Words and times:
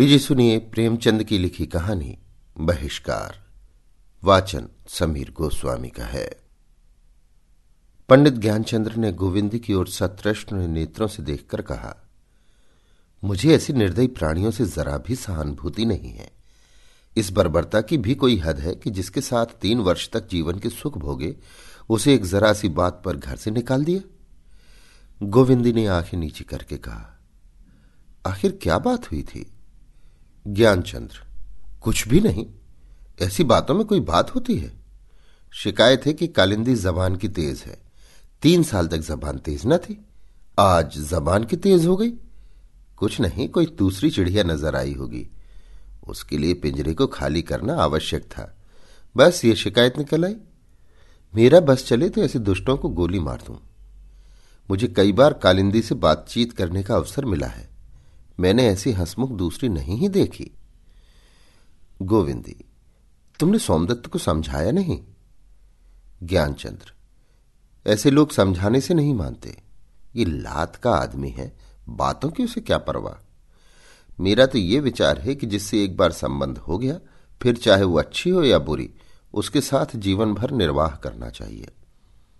लीजिए, 0.00 0.18
सुनिए 0.18 0.58
प्रेमचंद 0.58 1.24
की 1.24 1.38
लिखी 1.38 1.66
कहानी, 1.66 2.18
बहिष्कार। 2.60 3.44
वाचन 4.24 4.68
समीर 4.88 5.30
गोस्वामी 5.30 5.88
का 5.88 6.04
है। 6.04 6.40
पंडित 8.08 8.34
ज्ञानचंद्र 8.34 8.96
ने 8.96 9.12
गोविंद 9.12 9.58
की 9.58 9.74
ओर 9.74 9.88
सतृष्ण 9.88 10.68
नेत्रों 10.68 11.08
से 11.08 11.22
देखकर 11.22 11.62
कहा, 11.62 11.96
मुझे 13.24 13.54
ऐसी 13.54 13.72
निर्दयी 13.72 14.06
प्राणियों 14.06 14.50
से 14.50 14.64
जरा 14.64 14.98
भी 14.98 15.16
सहानुभूति 15.16 15.84
नहीं 15.84 16.10
है। 16.10 16.32
इस 17.16 17.32
बर्बरता 17.32 17.80
की 17.80 17.98
भी 17.98 18.14
कोई 18.14 18.38
हद 18.38 18.60
है 18.60 18.74
कि 18.74 18.90
जिसके 18.90 19.20
साथ 19.20 19.46
तीन 19.46 19.78
वर्ष 19.78 20.10
तक 20.10 20.28
जीवन 20.28 20.58
के 20.58 20.68
सुख 20.68 20.98
भोगे, 20.98 21.36
उसे 21.88 22.14
एक 22.14 22.24
जरा 22.24 22.52
सी 22.52 22.68
बात 22.68 23.02
पर 23.04 23.16
घर 23.16 23.36
से 23.36 23.50
निकाल 23.50 23.84
दिया 23.84 24.00
गोविंदी 25.22 25.72
ने 25.72 25.86
आँखें 25.86 26.18
नीचे 26.18 26.44
करके 26.44 26.76
कहा, 26.76 27.20
आखिर 28.26 28.58
क्या 28.62 28.78
बात 28.78 29.12
हुई 29.12 29.22
थी? 29.22 29.56
ज्ञानचंद्र। 30.48 31.22
कुछ 31.80 32.08
भी 32.08 32.20
नहीं। 32.20 32.46
ऐसी 33.22 33.44
बातों 33.44 33.74
में 33.74 33.84
कोई 33.84 34.00
बात 34.00 34.34
होती 34.34 34.56
है? 34.56 34.72
शिकायत 35.52 36.06
है 36.06 36.12
कि 36.12 36.28
कालिंदी 36.28 36.74
जबान 36.74 37.16
की 37.16 37.28
तेज 37.28 37.62
है। 37.66 37.82
तीन 38.42 38.62
साल 38.62 38.86
तक 38.86 38.96
जबान 38.96 39.38
तेज 39.38 39.62
न 39.66 39.76
थी। 39.76 40.06
आज 40.58 40.98
जबान 40.98 41.44
की 41.44 41.56
तेज 41.56 41.86
हो 41.86 41.96
गई। 41.96 42.10
कुछ 42.96 43.20
नहीं, 43.20 43.48
कोई 43.48 43.66
दूसरी 43.66 44.10
चिड़िया 44.10 44.42
नज़र 44.42 44.76
आई 44.76 44.92
होगी। 44.92 45.28
उसके 46.08 46.38
लिए 46.38 46.54
पिंजरे 46.54 46.94
को 46.94 47.06
खाली 47.06 47.42
करना 47.42 47.74
आवश्यक 47.74 48.22
था। 48.22 48.58
बस 49.16 49.44
ये 49.44 49.56
शिकायत 49.56 49.98
निकल 49.98 50.24
आई। 50.24 50.36
मेरा 51.34 51.60
बस 51.60 51.86
चले 51.86 52.08
तो 52.08 52.22
ऐसे 52.22 52.38
दुष्टों 52.38 52.76
को 52.76 52.88
गोली 52.88 53.20
मार 53.20 53.42
दूँ। 53.46 53.58
मुझे 54.70 54.88
कई 54.88 55.12
बार 55.12 55.32
कालिंदी 55.32 55.82
से 55.82 55.94
बातचीत 55.94 56.52
करने 56.52 56.82
का 56.82 56.94
अवसर 56.94 57.24
मिला 57.24 57.46
है। 57.46 57.69
मैंने 58.40 58.66
ऐसी 58.68 58.92
हंसमुख 58.92 59.30
दूसरी 59.30 59.68
नहीं 59.68 59.96
ही 59.96 60.08
देखी। 60.08 60.50
गोविंदी, 62.02 62.56
तुमने 63.40 63.58
सोमदत्त 63.58 64.06
को 64.06 64.18
समझाया 64.18 64.70
नहीं? 64.70 64.98
ज्ञानचंद्र, 66.22 66.92
ऐसे 67.86 68.10
लोग 68.10 68.30
समझाने 68.30 68.80
से 68.80 68.94
नहीं 68.94 69.14
मानते। 69.14 69.56
ये 70.16 70.24
लात 70.24 70.76
का 70.76 70.92
आदमी 70.92 71.30
है, 71.30 71.52
बातों 71.88 72.30
की 72.30 72.44
उसे 72.44 72.60
क्या 72.60 72.78
परवाह? 72.78 73.22
मेरा 74.20 74.46
तो 74.46 74.58
ये 74.58 74.80
विचार 74.80 75.18
है 75.18 75.34
कि 75.34 75.46
जिससे 75.46 75.82
एक 75.84 75.96
बार 75.96 76.12
संबंध 76.12 76.58
हो 76.58 76.78
गया, 76.78 76.98
फिर 77.40 77.56
चाहे 77.56 77.84
वो 77.84 77.98
अच्छी 77.98 78.30
हो 78.30 78.42
या 78.42 78.58
बुरी, 78.58 78.90
उसके 79.34 79.60
साथ 79.60 79.96
जीवन 79.96 80.34
भर 80.34 80.50
निर्वाह 80.50 80.96
करना 80.96 81.30
चाहिए। 81.30 81.68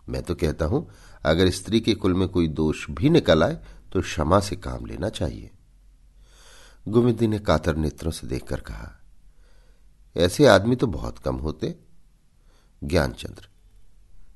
मैं 0.08 0.22
तो 0.22 0.34
कहता 0.34 0.64
हूँ, 0.64 0.88
अगर 1.24 1.50
स्त्री 1.50 1.80
के 1.80 1.94
कुल 1.94 2.14
में 2.14 2.28
कोई 2.28 2.48
दोष 2.48 2.86
भी 2.90 3.10
निकल 3.10 3.44
आए 3.44 3.58
तो 3.92 4.00
क्षमा 4.00 4.40
से 4.40 4.56
काम 4.56 4.86
लेना 4.86 5.08
चाहिए। 5.08 5.50
गोविंदी 6.88 7.26
ने 7.26 7.38
कातर 7.38 7.76
नेत्रों 7.76 8.12
से 8.12 8.26
देखकर 8.26 8.60
कहा, 8.60 8.90
ऐसे 10.16 10.46
आदमी 10.46 10.76
तो 10.76 10.86
बहुत 10.86 11.18
कम 11.18 11.36
होते, 11.36 11.74
ज्ञानचंद्र। 12.84 13.48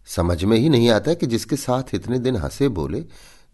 समझ 0.07 0.45
में 0.45 0.57
ही 0.59 0.69
नहीं 0.69 0.91
आता 0.91 1.15
कि 1.15 1.27
जिसके 1.27 1.57
साथ 1.57 1.95
इतने 1.95 2.19
दिन 2.19 2.37
हंसे 2.37 2.69
बोले, 2.69 3.05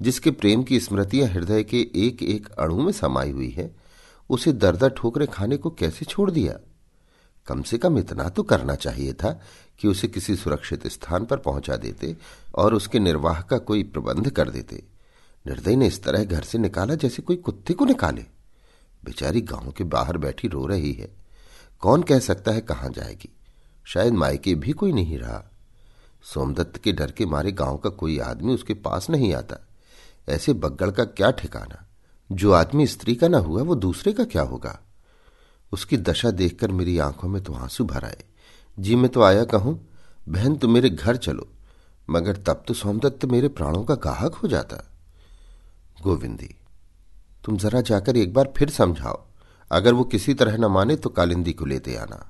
जिसके 0.02 0.30
प्रेम 0.30 0.62
की 0.62 0.80
स्मृतियाँ 0.80 1.28
हृदय 1.28 1.62
के 1.64 1.80
एक 1.96 2.22
एक 2.22 2.48
अणु 2.48 2.83
में 2.83 2.92
समाई 2.92 3.30
हुई 3.30 3.50
है, 3.50 3.74
उसे 4.30 4.52
दर्द 4.52 4.84
ठोकरे 4.88 5.27
खाने 5.27 5.56
को 5.56 5.70
कैसे 5.70 6.05
छोड़ 6.05 6.30
दिया? 6.30 6.58
कम 7.46 7.62
से 7.62 7.78
कम 7.78 7.98
इतना 7.98 8.28
तो 8.28 8.42
करना 8.42 8.74
चाहिए 8.74 9.12
था 9.12 9.30
कि 9.80 9.88
उसे 9.88 10.08
किसी 10.08 10.36
सुरक्षित 10.36 10.86
स्थान 10.86 11.24
पर 11.24 11.36
पहुँचा 11.36 11.77
देते 11.77 12.16
और 12.55 12.74
उसके 12.74 12.98
निर्वाह 12.98 13.41
का 13.41 13.58
कोई 13.58 13.83
प्रबंध 13.83 14.30
कर 14.30 14.50
देते। 14.50 14.83
निर्दय 15.46 15.77
ने 15.77 15.86
इस 15.86 16.02
तरह 16.02 16.24
घर 16.24 16.42
से 16.42 16.58
निकाला 16.58 16.94
जैसे 16.94 17.22
कोई 17.22 17.36
कुत्ते 17.36 17.74
को 17.74 17.84
निकाले। 17.84 18.39
बेचारी 19.04 19.40
गाँव 19.40 19.70
के 19.70 19.84
बाहर 19.84 20.16
बैठी 20.16 20.48
रो 20.48 20.66
रही 20.66 20.92
है। 20.92 21.16
कौन 21.80 22.02
कह 22.02 22.18
सकता 22.18 22.52
है 22.52 22.60
कहाँ 22.60 22.88
जाएगी? 22.90 23.28
शायद 23.84 24.12
मायके 24.12 24.54
भी 24.54 24.72
कोई 24.72 24.92
नहीं 24.92 25.18
रहा। 25.18 25.50
सोमदत्त 26.22 26.76
के 26.76 26.92
डर 26.92 27.10
के 27.10 27.27
मारे 27.27 27.52
गाँव 27.52 27.77
का 27.77 27.90
कोई 27.90 28.18
आदमी 28.18 28.55
उसके 28.55 28.74
पास 28.74 29.10
नहीं 29.10 29.34
आता। 29.34 29.68
ऐसे 30.28 30.52
बग्गड़ 30.52 30.90
का 30.90 31.05
क्या 31.05 31.30
ठिकाना? 31.30 31.86
जो 32.33 32.52
आदमी 32.52 32.86
स्त्री 32.86 33.14
का 33.14 33.28
ना 33.28 33.39
हुआ, 33.39 33.62
वो 33.62 33.74
दूसरे 33.74 34.12
का 34.12 34.24
क्या 34.24 34.42
होगा? 34.42 34.80
उसकी 35.72 35.96
दशा 35.96 36.30
देखकर 36.30 36.70
मेरी 36.70 36.98
आँखों 36.98 37.28
में 37.28 37.42
तो 37.42 37.52
आँसू 37.52 37.84
भर 37.84 38.05
आए। 38.05 38.24
जी, 38.78 38.96
मैं 38.96 39.10
तो 39.10 39.22
आया 39.22 39.44
कहूँ, 39.44 39.89
बहन, 40.28 40.56
तुम 40.56 40.70
मेरे 40.70 40.90
घर 40.90 41.16
चलो। 41.16 41.48
मगर 42.10 42.36
तब 42.36 42.64
तो 42.68 42.74
सोमदत्त 42.74 43.24
मेरे 43.24 43.48
प्राणों 43.48 43.84
का 43.84 43.94
गाहक 43.94 44.34
हो 44.34 44.48
जाता। 44.48 44.90
गोविंदी 46.02 46.55
तुम 47.45 47.56
जरा 47.56 47.80
जाकर 47.80 48.17
एक 48.17 48.33
बार 48.34 48.52
फिर 48.56 48.70
समझाओ। 48.70 49.23
अगर 49.70 49.95
वो 49.95 50.05
किसी 50.05 50.34
तरह 50.34 50.56
न 50.56 50.64
माने 50.64 50.96
तो 50.96 51.11
कालिंदी 51.11 51.52
को 51.52 51.64
लेते 51.64 51.96
आना। 51.96 52.27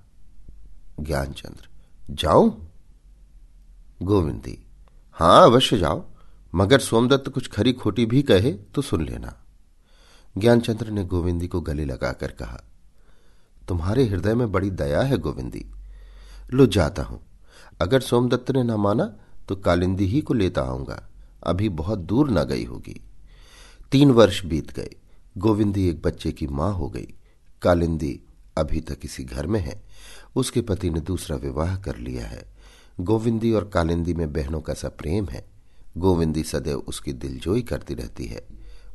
ज्ञानचंद्र 1.00 1.69
जाओ 2.10 2.48
गोविंदी, 4.03 4.59
हाँ, 5.16 5.43
अवश्य 5.43 5.78
जाओ। 5.78 6.04
मगर 6.54 6.78
सोमदत्त 6.78 7.28
कुछ 7.28 7.48
खरी 7.48 7.72
खोटी 7.72 8.06
भी 8.06 8.22
कहे 8.22 8.53
तो 8.53 8.82
सुन 8.82 9.04
लेना। 9.04 9.34
ज्ञानचंद्र 10.38 10.91
ने 10.91 11.04
गोविंदी 11.04 11.48
को 11.48 11.60
गले 11.60 11.84
लगाकर 11.84 12.31
कहा, 12.32 12.60
तुम्हारे 13.69 14.06
हृदय 14.06 14.34
में 14.34 14.50
बड़ी 14.53 14.71
दया 14.71 15.03
है 15.03 15.19
गोविंदी। 15.19 15.65
लो, 16.53 16.66
जाता 16.66 17.03
हूँ। 17.03 17.21
अगर 17.81 18.00
सोमदत्त 18.00 18.50
ने 18.50 18.62
न 18.62 18.71
माना 18.71 19.04
तो 19.48 19.56
कालिंदी 19.56 20.06
ही 20.06 20.21
को 20.21 20.34
लेता 20.34 20.62
आऊँगा। 20.62 21.03
अभी 21.42 21.69
बहुत 21.69 21.98
दूर 21.98 22.31
न 22.31 22.44
गई 22.44 22.65
होगी। 22.65 23.00
तीन 23.92 24.10
वर्ष 24.10 24.44
बीत 24.44 24.72
गए। 24.72 24.94
गोविंदी 25.41 25.89
एक 25.89 26.03
बच्चे 26.03 26.33
की 26.33 26.47
माँ 26.47 26.73
हो 26.75 26.89
गई। 26.89 27.15
कालिंदी 27.62 28.21
अभी 28.59 28.81
तक 28.81 28.99
इसी 29.05 29.25
घर 29.25 29.47
में 29.47 29.61
है। 29.61 29.83
उसके 30.37 30.61
पति 30.61 30.91
ने 30.91 31.01
दूसरा 31.01 31.37
विवाह 31.37 31.77
कर 31.77 31.97
लिया 31.97 32.27
है। 32.27 32.45
गोविंदी 33.01 33.53
और 33.53 33.69
कालिंदी 33.75 34.15
में 34.15 34.33
बहनों 34.33 34.61
का 34.61 34.75
सा 34.75 34.89
प्रेम 34.89 35.27
है। 35.27 35.45
गोविंदी 35.97 36.43
सदैव 36.43 36.78
उसकी 36.78 37.12
दिलजोई 37.12 37.62
करती 37.62 37.95
रहती 37.95 38.25
है। 38.25 38.47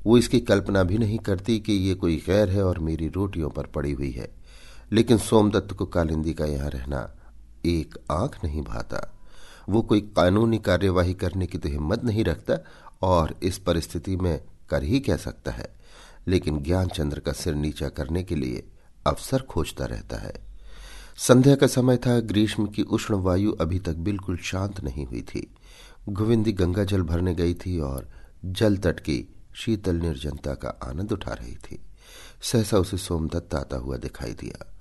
वो 0.05 0.17
इसकी 0.17 0.39
कल्पना 0.39 0.83
भी 0.83 0.97
नहीं 0.97 1.17
करती 1.17 1.59
कि 1.59 1.73
ये 1.73 1.93
कोई 1.93 2.23
गैर 2.27 2.49
है 2.49 2.63
और 2.63 2.79
मेरी 2.79 3.07
रोटियों 3.07 3.49
पर 3.49 3.65
पड़ी 3.65 3.91
हुई 3.91 4.11
है। 4.11 4.31
लेकिन 4.91 5.17
सोमदत्त 5.17 5.73
को 5.73 5.85
कालिंदी 5.85 6.33
का 6.33 6.45
यहाँ 6.45 6.69
रहना 6.69 7.15
एक 7.65 7.95
आँख 8.11 8.43
नहीं 8.43 8.61
भाता। 8.61 9.15
वो 9.69 9.81
कोई 9.81 10.01
कानूनी 10.01 10.57
कार्यवाही 10.57 11.13
करने 11.13 11.47
की 11.47 11.57
तो 11.57 11.69
हिम्मत 11.69 12.03
नहीं 12.03 12.23
रखता 12.23 12.57
और 13.01 13.35
इस 13.43 13.57
परिस्थिति 13.57 14.15
में 14.15 14.41
कर 14.69 14.83
ही 14.83 14.99
कह 14.99 15.17
सकता 15.17 15.51
है? 15.51 15.84
लेकिन 16.27 16.63
ज्ञानचंद्र 16.63 17.19
का 17.19 17.31
सिर 17.31 17.55
नीचा 17.55 17.89
करने 17.89 18.23
के 18.23 18.35
लिए 18.35 18.67
अवसर 19.07 19.41
खोजता 19.41 19.85
रहता 19.85 20.17
है। 20.17 20.33
संध्या 21.17 21.55
का 21.55 21.67
समय 21.67 21.97
था, 21.97 22.19
ग्रीष्म 22.19 22.67
की 22.67 22.81
उष्ण 22.81 23.15
वायु 23.15 23.51
अभी 23.51 23.79
तक 23.79 23.93
बिल्कुल 23.93 24.37
शांत 24.37 24.83
नहीं 24.83 25.05
हुई 25.05 25.21
थी। 25.21 25.55
गोविंदी 26.09 26.51
गंगा 26.51 26.83
जल 26.83 27.01
भरने 27.01 27.35
गई 27.35 27.53
थी 27.53 27.79
और 27.79 28.09
जल 28.45 28.77
तट 28.77 28.99
की 28.99 29.35
शीतल 29.55 29.95
निर्जनता 29.95 30.53
का 30.53 30.69
आनंद 30.69 31.11
उठा 31.11 31.33
रही 31.33 31.55
थी। 31.55 31.81
सहसा 32.41 32.77
उसे 32.77 32.97
सोमदत्त 32.97 33.55
आता 33.55 33.77
हुआ 33.77 33.97
दिखाई 33.97 34.33
दिया। 34.33 34.73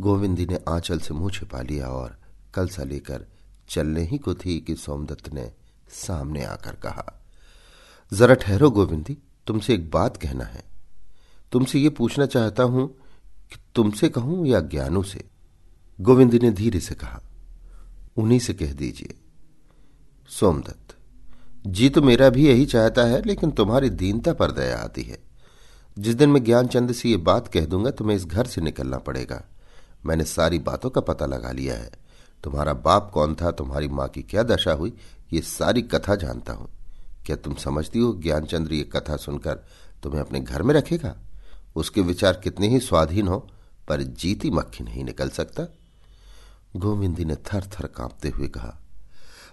गोविंदी 0.00 0.46
ने 0.46 0.58
आंचल 0.68 0.98
से 0.98 1.14
मुँह 1.14 1.30
छिपा 1.30 1.62
लिया 1.62 1.88
और 1.88 2.18
कलसा 2.54 2.82
लेकर 2.82 3.26
चलने 3.68 4.02
ही 4.02 4.18
को 4.18 4.34
थी 4.34 4.60
कि 4.60 4.74
सोमदत्त 4.74 5.32
ने 5.32 5.52
सामने 5.88 6.44
आकर 6.44 6.74
कहा, 6.74 7.22
जरा 8.12 8.34
ठहरो 8.34 8.70
गोविंदी, 8.70 9.18
तुमसे 9.46 9.74
एक 9.74 9.90
बात 9.90 10.16
कहना 10.16 10.44
है। 10.44 10.73
तुमसे 11.54 11.78
ये 11.78 11.88
पूछना 11.88 12.26
चाहता 12.26 12.62
हूँ 12.62 12.86
कि 13.50 13.56
तुमसे 13.74 14.08
कहूँ 14.08 14.46
या 14.46 14.60
ज्ञानों 14.60 15.02
से? 15.02 15.24
गोविंद 15.98 16.34
ने 16.34 16.50
धीरे 16.50 16.80
से 16.80 16.94
कहा, 16.94 17.20
उन्हीं 18.16 18.38
से 18.38 18.54
कह 18.54 18.72
दीजिए। 18.72 19.14
सोमदत्त, 20.30 20.96
जी 21.66 21.88
तो 21.88 22.02
मेरा 22.02 22.28
भी 22.28 22.46
यही 22.48 22.66
चाहता 22.66 23.02
है, 23.02 23.22
लेकिन 23.22 23.50
तुम्हारी 23.50 23.90
दीनता 23.90 24.32
पर 24.32 24.50
दया 24.50 24.78
आती 24.78 25.02
है। 25.02 25.18
जिस 25.98 26.14
दिन 26.14 26.30
मैं 26.30 26.44
ज्ञानचंद 26.44 26.92
से 26.92 27.08
ये 27.08 27.16
बात 27.16 27.48
कह 27.48 27.66
दूँगा, 27.66 27.90
तुम्हें 27.90 28.16
इस 28.16 28.26
घर 28.26 28.46
से 28.46 28.60
निकलना 28.60 28.98
पड़ेगा। 28.98 29.42
मैंने 30.06 30.24
सारी 30.24 30.58
बातों 30.58 30.90
का 30.90 31.00
पता 31.00 31.26
लगा 31.26 31.52
लिया 31.52 31.74
है। 31.74 31.90
तुम्हारा 32.44 32.72
बाप 32.72 33.10
कौन 33.14 33.34
था, 33.34 33.50
तुम्हारी 33.50 33.88
माँ 33.88 34.08
की 34.08 34.22
क्या 34.22 34.42
दशा 34.42 34.72
हुई, 34.72 34.92
ये 35.32 35.40
सारी 35.40 35.82
कथा 35.82 36.14
जानता 36.14 36.52
हूँ। 36.52 36.68
क्या 37.26 37.36
तुम 37.36 37.54
समझती 37.54 37.98
हो 37.98 38.12
ज्ञानचंद्र 38.12 38.72
ये 38.72 38.84
कथा 38.84 39.16
सुनकर 39.16 39.64
तुम्हें 40.02 40.20
अपने 40.20 40.40
घर 40.40 40.62
में 40.62 40.74
रखेगा? 40.74 41.16
उसके 41.76 42.00
विचार 42.02 42.40
कितने 42.44 42.68
ही 42.68 42.80
स्वाधीन 42.80 43.28
हो, 43.28 43.38
पर 43.88 44.02
जीती 44.02 44.50
मक्खी 44.50 44.84
नहीं 44.84 45.04
निकल 45.04 45.28
सकता। 45.30 45.66
गोविंदी 46.76 47.24
ने 47.24 47.36
थर 47.46 47.66
थर 47.72 47.86
कांपते 47.88 48.28
हुए 48.28 48.48
कहा, 48.48 48.78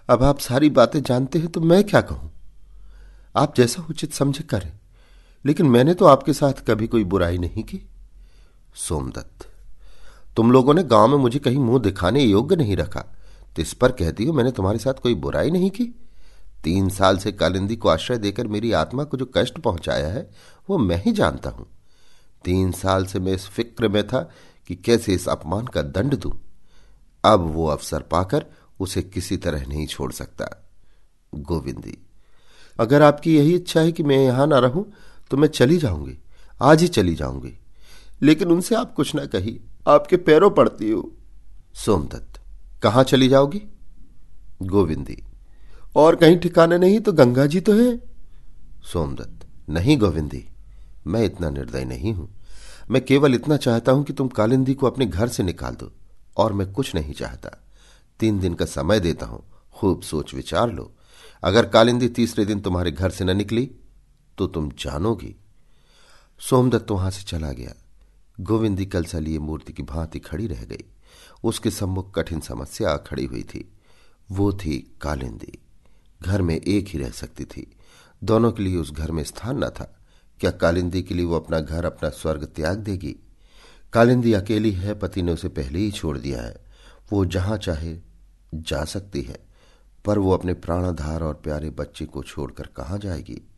अब 0.08 0.22
आप 0.22 0.38
सारी 0.40 0.70
बातें 0.70 1.02
जानते 1.02 1.38
हैं 1.38 1.48
तो 1.48 1.60
मैं 1.60 1.82
क्या 1.84 2.00
कहूँ? 2.02 2.30
आप 3.34 3.54
जैसा 3.56 3.86
उचित 3.90 4.12
समझे 4.12 4.44
करें, 4.44 4.72
लेकिन 5.44 5.66
मैंने 5.66 5.94
तो 5.94 6.06
आपके 6.06 6.32
साथ 6.32 6.64
कभी 6.66 6.86
कोई 6.86 7.04
बुराई 7.06 7.38
नहीं 7.38 7.62
की। 7.64 7.80
सोमदत्त, 8.78 9.46
तुम 10.36 10.52
लोगों 10.52 10.74
ने 10.74 10.82
गाँव 10.84 11.08
में 11.08 11.16
मुझे 11.16 11.38
कहीं 11.38 11.58
मुँह 11.58 11.80
दिखाने 11.80 12.22
योग्य 12.22 12.56
नहीं 12.56 12.76
रखा। 12.76 13.00
तो 13.56 13.62
इस 13.62 13.72
पर 13.74 13.92
कहती 13.92 14.24
हो, 14.24 14.32
मैंने 14.32 14.50
तुम्हारे 14.50 14.78
साथ 14.78 15.00
कोई 15.02 15.14
बुराई 15.16 15.50
नहीं 15.50 15.70
की। 15.70 15.84
तीन 16.64 16.88
साल 16.90 17.18
से 17.18 17.32
कालिंदी 17.32 17.76
को 17.76 17.88
आश्रय 17.88 18.18
देकर 18.18 18.46
मेरी 18.46 18.72
आत्मा 18.74 19.04
को 19.04 19.16
जो 19.16 19.30
कष्ट 19.34 19.58
पहुँचाया 19.58 20.08
है, 20.08 20.28
वो 20.68 20.78
मैं 20.78 21.02
ही 21.02 21.12
जानता 21.12 21.50
हूँ। 21.50 21.66
तीन 22.44 22.72
साल 22.72 23.06
से 23.06 23.18
मैं 23.18 23.34
इस 23.34 23.46
फ़िक्र 23.46 23.88
में 23.88 24.06
था 24.06 24.20
कि 24.68 24.74
कैसे 24.76 25.14
इस 25.14 25.28
अपमान 25.28 25.66
का 25.66 25.82
दंड 25.82 26.16
दूँ। 26.16 26.32
अब 27.24 27.40
वो 27.46 27.66
अवसर 27.66 28.02
पाकर 28.02 28.44
उसे 28.80 29.02
किसी 29.02 29.36
तरह 29.36 29.66
नहीं 29.66 29.86
छोड़ 29.86 30.12
सकता। 30.12 30.48
गोविंदी, 31.32 31.96
अगर 32.78 33.02
आपकी 33.02 33.36
यही 33.36 33.54
इच्छा 33.54 33.80
है 33.80 33.92
कि 33.92 34.02
मैं 34.02 34.18
यहाँ 34.18 34.46
ना 34.46 34.58
रहूँ 34.58 34.84
तो 35.30 35.36
मैं 35.36 35.48
चली 35.48 35.78
जाऊँगी। 35.78 36.18
आज 36.62 36.82
ही 36.82 36.88
चली 36.88 37.14
जाऊँगी। 37.14 37.58
लेकिन 38.22 38.48
उनसे 38.48 38.74
आप 38.74 38.94
कुछ 38.94 39.14
ना 39.14 39.24
कही 39.26 39.60
आपके 39.88 40.16
पैरों 40.16 40.50
पड़ती 40.50 40.90
हो। 40.90 41.10
सोमदत्त, 41.74 42.40
कहाँ 42.82 43.04
चली 43.04 43.28
जाओगी? 43.28 43.62
गोविंदी, 44.62 45.22
और 45.96 46.16
कहीं 46.16 46.38
ठिकाने 46.38 46.78
नहीं 46.78 47.00
तो 47.00 47.12
गंगा 47.12 47.46
जी 47.46 47.60
तो 47.60 47.72
है। 47.72 47.96
सोमदत्त, 48.92 49.46
नहीं 49.70 49.96
गोविंदी। 49.98 50.44
मैं 51.06 51.24
इतना 51.24 51.50
निर्दय 51.50 51.84
नहीं 51.84 52.12
हूँ। 52.14 52.28
मैं 52.90 53.04
केवल 53.04 53.34
इतना 53.34 53.56
चाहता 53.56 53.92
हूँ 53.92 54.04
कि 54.04 54.12
तुम 54.12 54.28
कालिंदी 54.28 54.74
को 54.74 54.86
अपने 54.86 55.06
घर 55.06 55.28
से 55.28 55.42
निकाल 55.42 55.74
दो, 55.74 55.92
और 56.36 56.52
मैं 56.52 56.72
कुछ 56.72 56.94
नहीं 56.94 57.12
चाहता। 57.12 57.58
तीन 58.20 58.40
दिन 58.40 58.54
का 58.54 58.64
समय 58.64 59.00
देता 59.00 59.26
हूँ, 59.26 59.44
खूब 59.74 60.02
सोच 60.02 60.34
विचार 60.34 60.72
लो। 60.72 60.92
अगर 61.42 61.66
कालिंदी 61.66 62.08
तीसरे 62.08 62.44
दिन 62.44 62.60
तुम्हारे 62.60 62.90
घर 62.90 63.10
से 63.10 63.24
न 63.24 63.36
निकली 63.36 63.70
तो 64.38 64.46
तुम 64.46 64.70
जानोगी। 64.78 65.34
सोमदत्त 66.40 66.90
वहाँ 66.90 67.10
से 67.10 67.22
चला 67.22 67.52
गया। 67.52 67.74
गोविंदी 68.40 68.86
कलसा 68.86 69.18
लिए 69.18 69.38
मूर्ति 69.38 69.72
की 69.72 69.82
भांति 69.82 70.18
खड़ी 70.18 70.46
रह 70.46 70.64
गई। 70.64 70.84
उसके 71.44 71.70
सम्मुख 71.70 72.14
कठिन 72.14 72.40
समस्या 72.40 72.96
खड़ी 72.96 73.24
हुई 73.24 73.42
थी। 73.42 73.64
वो 74.30 74.52
थी 74.52 74.78
कालिंदी। 75.00 75.58
घर 76.22 76.42
में 76.42 76.54
एक 76.56 76.88
ही 76.88 76.98
रह 76.98 77.10
सकती 77.10 77.44
थी। 77.44 77.66
दोनों 78.24 78.52
के 78.52 78.62
लिए 78.62 78.76
उस 78.76 78.92
घर 78.92 79.10
में 79.10 79.22
स्थान 79.24 79.64
न 79.64 79.68
था। 79.68 80.01
क्या 80.42 80.50
कालिंदी 80.50 81.02
के 81.02 81.14
लिए 81.14 81.24
वो 81.24 81.36
अपना 81.36 81.60
घर, 81.60 81.84
अपना 81.84 82.08
स्वर्ग 82.08 82.44
त्याग 82.44 82.78
देगी? 82.78 83.16
कालिंदी 83.92 84.32
अकेली 84.32 84.72
है, 84.72 84.94
पति 84.94 85.22
ने 85.22 85.32
उसे 85.32 85.48
पहले 85.48 85.78
ही 85.78 85.90
छोड़ 85.90 86.18
दिया 86.18 86.42
है। 86.42 86.56
वो 87.12 87.24
जहाँ 87.24 87.58
चाहे 87.58 87.98
जा 88.54 88.84
सकती 88.84 89.22
है, 89.22 89.38
पर 90.04 90.18
वो 90.18 90.30
अपने 90.30 90.54
प्राणाधार 90.54 91.22
और 91.22 91.34
प्यारे 91.34 91.70
बच्चे 91.70 92.04
को 92.04 92.22
छोड़कर 92.22 92.66
कहाँ 92.66 92.98
जाएगी? 92.98 93.48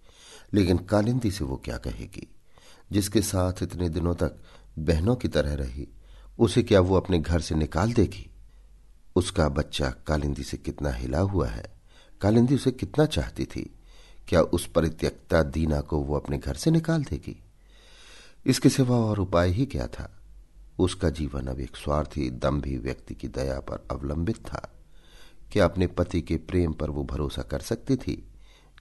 लेकिन 0.54 0.78
कालिंदी 0.78 1.30
से 1.30 1.44
वो 1.44 1.56
क्या 1.56 1.76
कहेगी? 1.76 2.34
जिसके 2.92 3.22
साथ 3.22 3.52
इतने 3.62 3.88
दिनों 3.88 4.14
तक 4.14 4.36
बहनों 4.78 5.16
की 5.16 5.28
तरह 5.28 5.54
रही, 5.54 5.88
उसे 6.38 6.62
क्या 6.62 6.80
वो 6.80 6.96
अपने 6.96 7.18
घर 7.18 7.40
से 7.40 7.54
निकाल 7.54 7.92
देगी? 7.92 8.30
उसका 9.16 9.48
बच्चा 9.48 9.90
कालिंदी 9.90 10.42
से 10.42 10.56
कितना 10.56 10.90
हिला 10.90 11.20
हुआ 11.20 11.48
है? 11.48 11.74
कालिंदी 12.20 12.54
उसे 12.54 12.70
कितना 12.70 13.06
चाहती 13.06 13.44
थी? 13.44 13.73
क्या 14.28 14.42
उस 14.42 14.66
परित्यक्ता 14.66 15.42
दीना 15.42 15.80
को 15.80 15.98
वो 15.98 16.16
अपने 16.16 16.38
घर 16.38 16.54
से 16.54 16.70
निकाल 16.70 17.04
देगी? 17.04 17.42
इसके 18.46 18.68
सिवा 18.68 18.96
और 18.96 19.18
उपाय 19.18 19.50
ही 19.50 19.66
क्या 19.66 19.86
था? 19.86 20.20
उसका 20.78 21.10
जीवन 21.10 21.46
अब 21.46 21.60
एक 21.60 21.76
स्वार्थी, 21.76 22.30
दम्भी 22.30 22.78
व्यक्ति 22.78 23.14
की 23.14 23.28
दया 23.28 23.60
पर 23.60 23.88
अवलंबित 23.90 24.36
था। 24.36 24.72
क्या 25.52 25.64
अपने 25.64 25.86
पति 25.86 26.20
के 26.20 26.36
प्रेम 26.36 26.72
पर 26.72 26.90
वो 26.90 27.04
भरोसा 27.04 27.42
कर 27.42 27.60
सकती 27.60 27.96
थी? 27.96 28.28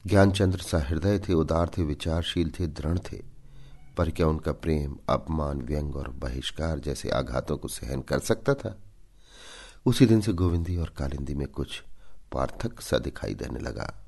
ज्ञानचंद्र 0.08 0.78
हृदय 0.78 1.20
थे, 1.20 1.34
उदार 1.34 1.72
थे, 1.78 1.84
विचारशील 1.84 2.52
थे, 2.60 2.68
दृढ़ 2.68 3.00
थे। 3.00 3.22
पर 3.98 4.12
क्या 4.12 4.28
उनका 4.28 4.52
प्रेम 4.52 4.98
अपमान, 5.10 5.62
व्यंग 5.62 5.96
और 5.96 6.10
बहिष्कार 6.10 6.80
जैसे 6.80 7.10
आघातों 7.10 7.58
को 7.58 7.68
सहन 7.68 8.02
कर 8.02 8.20
सकता 8.20 8.54
था? 8.54 8.78
उसी 9.86 10.06
दिन 10.06 10.22
से 10.22 10.34
गोविंदी 10.34 10.78
और 10.78 10.94
कालिंदी 10.98 11.36
में 11.36 11.48
कुछ 11.48 11.84
पार्थक 12.32 12.82
सा 12.82 12.98
दिखाई 12.98 13.34
देने 13.34 13.60
लगा। 13.60 14.03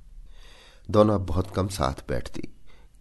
दोनों 0.91 1.15
अब 1.15 1.25
बहुत 1.25 1.51
कम 1.55 1.67
साथ 1.67 1.93
बैठती। 2.09 2.55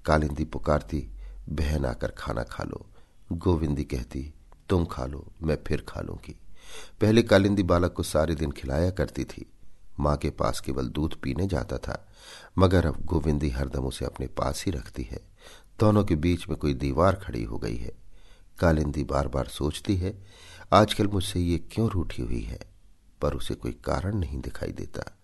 कालिंदी 0.04 0.44
पुकारती, 0.44 1.10
बहन 1.48 1.86
आकर 1.86 2.08
खाना 2.08 2.42
खा 2.42 2.64
लो। 2.64 2.86
गोविंदी 3.32 3.84
कहती, 3.84 4.34
तुम 4.68 4.84
खा 4.84 5.06
लो, 5.06 5.32
मैं 5.42 5.58
फिर 5.66 5.84
खा 5.88 6.00
लूँगी। 6.00 6.40
पहले 7.00 7.22
कालिंदी 7.22 7.62
बालक 7.62 7.92
को 7.92 8.02
सारे 8.02 8.34
दिन 8.34 8.50
खिलाया 8.50 8.90
करती 8.90 9.24
थी। 9.24 9.52
माँ 10.00 10.16
के 10.16 10.30
पास 10.30 10.60
केवल 10.60 10.88
दूध 10.88 11.20
पीने 11.20 11.46
जाता 11.46 11.78
था, 11.78 12.08
मगर 12.58 12.86
अब 12.86 13.04
गोविंदी 13.04 13.50
हरदम 13.50 13.82
उसे 13.82 14.04
अपने 14.04 14.26
पास 14.26 14.64
ही 14.66 14.72
रखती 14.72 15.02
है। 15.02 15.20
दोनों 15.80 16.04
के 16.04 16.14
बीच 16.14 16.48
में 16.48 16.58
कोई 16.58 16.74
दीवार 16.74 17.14
खड़ी 17.14 17.44
हो 17.44 17.58
गई 17.58 17.76
है। 17.76 17.92
कालिंदी 18.58 19.04
बार 19.04 19.28
बार 19.28 19.46
सोचती 19.46 19.96
है, 19.96 20.24
आजकल 20.72 21.06
मुझसे 21.06 21.40
ये 21.40 21.58
क्यों 21.58 21.90
रूठी 21.90 22.22
हुई 22.22 22.40
है, 22.40 22.60
पर 23.20 23.34
उसे 23.34 23.54
कोई 23.54 23.72
कारण 23.72 24.14
नहीं 24.16 24.40
दिखाई 24.40 24.72
देता। 24.72 25.18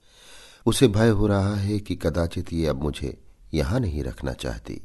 उसे 0.67 0.89
भय 0.89 1.09
हो 1.09 1.27
रहा 1.27 1.55
है 1.55 1.79
कि 1.79 1.97
कदाचित 1.97 2.53
ये 2.53 2.67
अब 2.67 2.83
मुझे 2.83 3.17
यहाँ 3.55 3.81
नहीं 3.81 4.03
रखना 4.03 4.33
चाहती। 4.33 4.81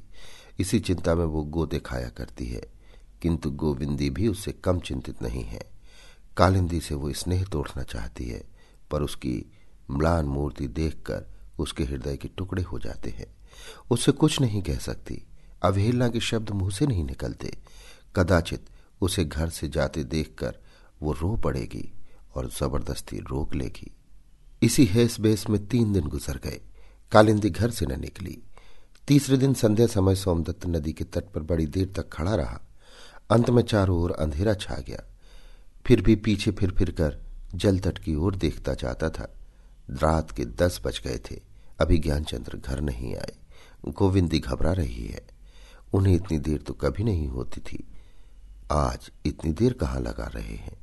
इसी 0.60 0.80
चिंता 0.80 1.16
में 1.16 1.26
वो 1.26 1.44
गो 1.44 1.66
दिखाया 1.66 2.10
करती 2.10 2.46
है, 2.46 2.62
किंतु 3.22 3.52
गोविंदी 3.52 4.10
भी 4.10 4.28
उससे 4.28 4.52
कम 4.54 4.80
चिंतित 4.80 5.22
नहीं 5.22 5.44
है। 5.44 5.62
कालिंदी 6.38 6.80
से 6.80 6.96
वो 6.96 7.12
स्नेह 7.14 7.44
तोड़ना 7.44 7.84
चाहती 7.84 8.26
है, 8.26 8.44
पर 8.92 9.02
उसकी 9.02 9.46
म्लान 9.92 10.26
मूर्ति 10.26 10.68
देखकर 10.68 11.26
उसके 11.60 11.84
हृदय 11.84 12.18
के 12.18 12.28
टुकड़े 12.28 12.64
हो 12.64 12.80
जाते 12.80 13.10
हैं। 13.10 13.28
उससे 13.92 14.12
कुछ 14.12 14.40
नहीं 14.42 14.62
कह 14.62 14.78
सकती। 14.78 15.22
अवहेलना 15.64 16.08
के 16.10 16.20
शब्द 16.20 16.50
मुँह 16.50 16.72
से 16.72 16.86
नहीं 16.86 17.04
निकलते। 17.04 17.52
कदाचित 18.16 18.66
उसे 19.02 19.26
घर 19.26 19.50
से 19.50 19.68
जाते 19.70 20.04
देखकर 20.04 20.58
वो 21.02 21.12
रो 21.12 21.36
पड़ेगी 21.36 21.92
और 22.36 22.50
ज़बरदस्ती 22.50 23.18
रोक 23.20 23.54
लेगी। 23.56 23.92
इसी 24.66 24.86
हेस 24.86 25.20
बेस 25.20 25.50
में 25.50 25.68
तीन 25.68 25.94
दिन 25.94 26.08
गुजर 26.08 26.38
गए। 26.38 26.62
कालिंदी 27.12 27.50
घर 27.50 27.72
से 27.72 27.86
न 27.86 28.00
निकली। 28.00 28.44
तीसरे 29.08 29.38
दिन 29.38 29.54
संध्या 29.54 29.88
समय 29.88 30.16
सोमदत्त 30.16 30.66
नदी 30.66 30.94
के 30.94 31.04
तट 31.04 31.24
पर 31.24 31.42
बड़ी 31.42 31.66
देर 31.66 31.94
तक 31.96 32.10
खड़ा 32.10 32.36
रहा। 32.36 32.62
अंत 33.32 33.50
में 33.50 33.64
चारों 33.64 34.00
ओर 34.00 34.12
अंधेरा 34.12 34.54
छा 34.54 34.76
गया। 34.76 35.14
फिर 35.86 36.02
भी 36.02 36.16
पीछे 36.16 36.52
फिर 36.52 36.72
फिर 36.72 36.92
कर 36.92 37.24
जल 37.56 37.80
तट 37.80 37.98
की 37.98 38.16
ओर 38.16 38.36
देखता 38.36 38.74
जाता 38.74 39.10
था। 39.10 39.34
रात 39.90 40.32
के 40.32 40.46
दस 40.46 40.82
बज 40.86 41.02
गए 41.04 41.18
थे। 41.18 41.40
अभी 41.80 41.98
ज्ञानचंद्र 41.98 42.58
घर 42.58 42.82
नहीं 42.82 43.16
आए। 43.16 43.38
गोविंदी 43.88 44.40
घबरा 44.40 44.74
रही 44.74 45.08
है। 45.08 45.28
उन्हें 45.94 46.16
इतनी 46.16 46.38
देर 46.38 46.62
तो 46.62 46.74
कभी 46.74 47.04
नहीं 47.04 47.28
होती 47.28 47.62
थी। 47.62 47.88
आज 48.72 49.12
इतनी 49.26 49.52
देर 49.52 49.74
कहाँ 49.74 50.02
लगा 50.02 50.26
रहे 50.28 50.56
हैं? 50.56 50.78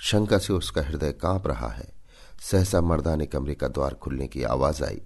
शंका 0.00 0.38
से 0.38 0.52
उसका 0.52 0.82
हृदय 0.82 1.12
काँप 1.12 1.46
रहा 1.46 1.68
है। 1.68 2.01
सहसा 2.40 2.80
मर्दाने 2.80 3.26
कमरे 3.26 3.54
का 3.54 3.68
द्वार 3.68 3.94
खुलने 3.94 4.28
की 4.28 4.42
आवाज़ 4.42 4.84
आई। 4.84 5.00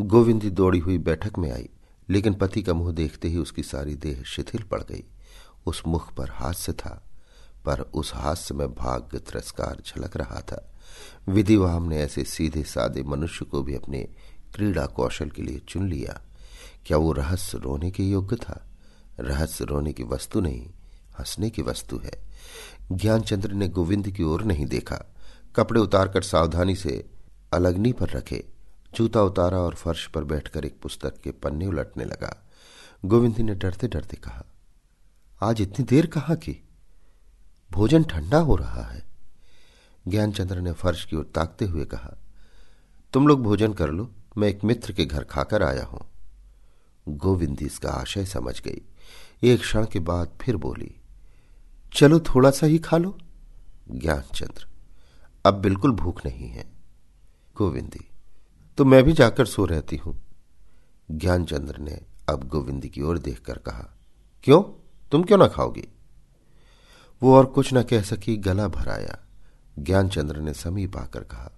गोविंदी 0.00 0.50
दौड़ी 0.50 0.78
हुई 0.78 0.98
बैठक 0.98 1.38
में 1.38 1.52
आई, 1.52 1.68
लेकिन 2.10 2.34
पति 2.34 2.62
का 2.62 2.74
मुँह 2.74 2.92
देखते 2.92 3.28
ही 3.28 3.36
उसकी 3.36 3.62
सारी 3.62 3.94
देह 3.94 4.22
शिथिल 4.22 4.62
पड़ 4.62 4.82
गई। 4.82 5.04
उस 5.66 5.82
मुख 5.86 6.14
पर 6.14 6.30
हास्य 6.30 6.72
था, 6.72 7.10
पर 7.64 7.80
उस 7.80 8.14
हास्य 8.14 8.54
में 8.54 8.74
भाग्य 8.74 9.18
तिरस्कार 9.18 9.82
झलक 9.86 10.16
रहा 10.16 10.40
था। 10.40 10.72
विधिवाम 11.28 11.82
ने 11.82 12.02
ऐसे 12.02 12.24
सीधे 12.24 12.62
सादे 12.62 13.02
मनुष्य 13.02 13.44
को 13.44 13.62
भी 13.62 13.74
अपने 13.74 14.08
क्रीड़ा 14.54 14.86
कौशल 14.86 15.28
के 15.28 15.42
लिए 15.42 15.58
चुन 15.58 15.88
लिया। 15.88 16.22
क्या 16.86 16.98
वो 16.98 17.12
रहस्य 17.12 17.58
रोने 17.58 17.90
के 17.90 18.02
योग्य 18.02 18.36
था? 18.36 18.70
रहस्य 19.20 19.64
रोने 19.64 19.92
की 19.92 20.02
वस्तु 20.02 20.40
नहीं, 20.40 20.66
हंसने 21.18 21.50
की 21.50 21.62
वस्तु 21.62 21.98
है। 21.98 22.22
ज्ञानचंद्र 22.92 23.52
ने 23.52 23.68
गोविंद 23.68 24.10
की 24.10 24.22
ओर 24.22 24.44
नहीं 24.44 24.66
देखा। 24.66 25.11
कपड़े 25.56 25.80
उतारकर 25.80 26.22
सावधानी 26.22 26.74
से 26.76 27.04
अलगनी 27.52 27.92
पर 27.92 28.08
रखे। 28.08 28.44
जूता 28.94 29.22
उतारा 29.22 29.58
और 29.58 29.74
फर्श 29.74 30.06
पर 30.06 30.24
बैठकर 30.24 30.64
एक 30.64 30.80
पुस्तक 30.82 31.20
के 31.20 31.30
पन्ने 31.32 31.66
उलटने 31.66 32.04
लगा। 32.04 32.36
गोविंद 33.04 33.38
ने 33.38 33.54
डरते 33.54 33.88
डरते 33.88 34.16
कहा, 34.16 34.44
आज 35.40 35.60
इतनी 35.60 35.84
देर 35.84 36.06
कहा 36.06 36.34
की? 36.34 36.56
भोजन 37.70 38.04
ठंडा 38.04 38.38
हो 38.38 38.56
रहा 38.56 38.82
है। 38.82 39.02
ज्ञानचंद्र 40.08 40.60
ने 40.60 40.72
फर्श 40.72 41.04
की 41.04 41.16
ओर 41.16 41.30
ताकते 41.34 41.64
हुए 41.64 41.84
कहा, 41.84 42.16
तुम 43.12 43.28
लोग 43.28 43.42
भोजन 43.42 43.72
कर 43.72 43.90
लो, 43.90 44.10
मैं 44.38 44.48
एक 44.48 44.64
मित्र 44.64 44.92
के 44.92 45.04
घर 45.04 45.24
खाकर 45.24 45.62
आया 45.62 45.84
हूँ। 45.84 46.06
गोविंदी 47.08 47.64
इसका 47.64 47.90
आशय 47.90 48.24
समझ 48.24 48.60
गई। 48.62 48.82
एक 49.42 49.60
क्षण 49.60 49.86
के 49.86 49.98
बाद 49.98 50.32
फिर 50.40 50.56
बोली, 50.56 50.94
चलो 51.94 52.20
थोड़ा 52.20 52.50
सा 52.50 52.66
ही 52.66 52.78
खा 52.78 52.96
लो। 52.96 53.16
ज्ञानचंद्र 53.90 54.66
अब 55.44 55.54
बिल्कुल 55.54 55.92
भूख 55.92 56.24
नहीं 56.26 56.48
है। 56.48 56.64
गोविंदी 57.56 58.08
तो 58.78 58.84
मैं 58.84 59.02
भी 59.04 59.12
जाकर 59.12 59.46
सो 59.46 59.64
रहती 59.64 59.96
हूँ। 59.96 60.14
ज्ञानचंद्र 61.10 61.78
ने 61.78 62.00
अब 62.28 62.44
गोविंदी 62.48 62.88
की 62.88 63.02
ओर 63.02 63.18
देखकर 63.18 63.58
कहा, 63.58 63.88
क्यों? 64.44 64.62
तुम 65.12 65.22
क्यों 65.22 65.38
ना 65.38 65.46
खाओगी? 65.46 65.88
वो 67.22 67.34
और 67.36 67.46
कुछ 67.46 67.72
न 67.74 67.82
कह 67.82 68.02
सकी, 68.02 68.36
गला 68.36 68.68
भराया 68.68 69.18
ज्ञानचंद्र 69.78 70.36
ने 70.36 70.54
समीप 70.54 70.96
आकर 70.96 71.24
कहा, 71.24 71.50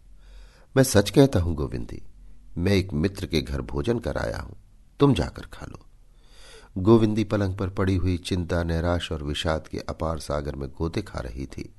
मैं 0.76 0.82
सच 0.82 1.10
कहता 1.10 1.40
हूँ 1.40 1.54
गोविंदी, 1.54 2.02
मैं 2.58 2.72
एक 2.72 2.92
मित्र 2.92 3.26
के 3.26 3.40
घर 3.40 3.60
भोजन 3.62 3.98
कर 3.98 4.16
आया 4.16 4.38
हूँ, 4.38 4.56
तुम 5.00 5.14
जाकर 5.14 5.46
खा 5.52 5.66
लो। 5.66 5.86
गोविंदी 6.78 7.24
पलंग 7.24 7.56
पर 7.56 7.68
पड़ी 7.68 7.96
हुई 7.96 8.16
चिंता, 8.18 8.62
निराश 8.62 9.12
और 9.12 9.22
विषाद 9.22 9.68
के 9.68 9.78
अपार 9.78 10.18
सागर 10.18 10.56
में 10.56 10.68
गोते 10.68 11.02
खा 11.02 11.18
रही 11.18 11.46
थी। 11.46 11.74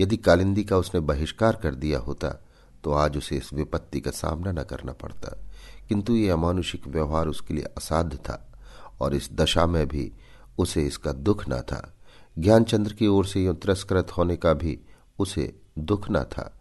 यदि 0.00 0.16
कालिंदी 0.16 0.64
का 0.64 0.76
उसने 0.76 1.00
बहिष्कार 1.00 1.56
कर 1.56 1.74
दिया 1.74 1.98
होता 1.98 2.42
तो 2.84 2.92
आज 2.92 3.16
उसे 3.16 3.36
इस 3.36 3.52
विपत्ति 3.52 4.00
का 4.00 4.10
सामना 4.10 4.52
न 4.52 4.62
करना 4.62 4.92
पड़ता। 4.92 5.42
किंतु 5.88 6.14
ये 6.14 6.30
अमानुषिक 6.30 6.88
व्यवहार 6.88 7.26
उसके 7.26 7.54
लिए 7.54 7.64
असाध्य 7.64 8.16
था, 8.16 8.52
और 9.00 9.14
इस 9.14 9.30
दशा 9.32 9.66
में 9.66 9.88
भी 9.88 10.12
उसे 10.58 10.86
इसका 10.86 11.12
दुख 11.12 11.44
न 11.48 11.60
था। 11.60 11.94
ज्ञानचंद्र 12.38 12.92
की 12.92 13.06
ओर 13.06 13.26
से 13.26 13.44
यूँ 13.44 13.54
तिरस्कृत 13.54 14.10
होने 14.10 14.36
का 14.36 14.52
भी 14.52 14.80
उसे 15.18 15.56
दुख 15.78 16.06
न 16.10 16.22
था। 16.22 16.52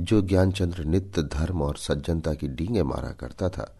जो 0.00 0.22
ज्ञानचंद्र 0.22 0.84
नित्य 0.84 1.22
धर्म 1.22 1.62
और 1.62 1.76
सज्जनता 1.76 2.34
की 2.34 2.48
डींगे 2.48 2.82
मारा 2.82 3.10
करता 3.10 3.48
था, 3.48 3.76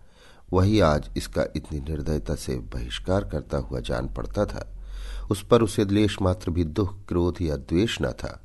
वही 0.53 0.81
आज 0.81 1.11
इसका 1.17 1.45
इतनी 1.57 1.81
निर्दयता 1.81 2.35
से 2.35 2.57
बहिष्कार 2.57 3.25
करता 3.25 3.59
हुआ 3.59 3.81
जान 3.81 4.09
पड़ता 4.09 4.47
था। 4.47 4.73
उस 5.31 5.47
पर 5.47 5.63
उसे 5.63 5.85
लेश 5.85 6.23
मात्र 6.23 6.51
भी 6.51 6.65
दुख, 6.65 7.07
क्रोध 7.09 7.43
या 7.43 7.57
द्वेष 7.57 7.99
न 8.03 8.13
था। 8.13 8.42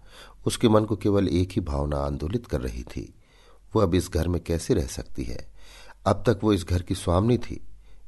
उसके 0.47 0.69
मन 0.69 0.85
को 0.85 0.95
केवल 0.95 1.27
एक 1.27 1.49
ही 1.51 1.61
भावना 1.61 1.97
आंदोलित 1.97 2.45
कर 2.45 2.61
रही 2.61 2.83
थी। 2.83 3.13
वह 3.75 3.83
अब 3.83 3.95
इस 3.95 4.09
घर 4.09 4.27
में 4.27 4.41
कैसे 4.41 4.73
रह 4.73 4.85
सकती 4.85 5.23
है? 5.23 5.47
अब 6.05 6.23
तक 6.27 6.39
वो 6.43 6.53
इस 6.53 6.63
घर 6.63 6.81
की 6.81 6.95
स्वामनी 6.95 7.37
थी, 7.37 7.61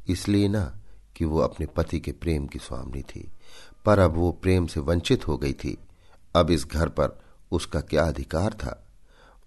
इसलिए 0.07 0.47
ना 0.47 0.79
कि 1.15 1.25
वो 1.25 1.39
अपने 1.39 1.65
पति 1.65 1.99
के 1.99 2.11
प्रेम 2.11 2.45
की 2.47 2.59
स्वामनी 2.59 3.01
थी। 3.01 3.29
पर 3.85 3.99
अब 3.99 4.15
वो 4.15 4.31
प्रेम 4.31 4.67
से 4.67 4.79
वंचित 4.79 5.27
हो 5.27 5.37
गई 5.37 5.53
थी। 5.53 5.77
अब 6.35 6.51
इस 6.51 6.65
घर 6.65 6.89
पर 6.89 7.21
उसका 7.51 7.81
क्या 7.81 8.03
अधिकार 8.03 8.53
था? 8.53 8.87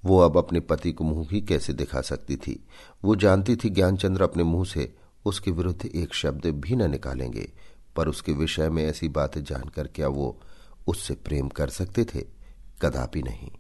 वो 0.05 0.19
अब 0.19 0.37
अपने 0.37 0.61
पति 0.61 0.93
को 0.93 1.05
मुँह 1.05 1.29
ही 1.33 1.41
कैसे 1.41 1.73
दिखा 1.73 2.01
सकती 2.01 2.37
थी? 2.37 2.65
वो 3.05 3.17
जानती 3.17 3.57
थी 3.57 3.71
ज्ञानचंद्र 3.71 4.23
अपने 4.23 4.43
मुँह 4.43 4.65
से 4.65 4.95
उसके 5.25 5.51
विरुद्ध 5.51 5.87
एक 5.87 6.15
शब्द 6.15 6.47
भी 6.47 6.77
न 6.77 6.91
निकालेंगे, 6.91 7.53
पर 7.97 8.09
उसके 8.09 8.33
विषय 8.33 8.69
में 8.69 8.85
ऐसी 8.85 9.09
बातें 9.09 9.45
जानकर 9.45 9.87
क्या 9.87 10.09
वो 10.09 10.41
उससे 10.87 11.15
प्रेम 11.15 11.49
कर 11.49 11.69
सकते 11.69 12.05
थे? 12.05 12.42
कदापि 12.83 13.23
नहीं। 13.23 13.51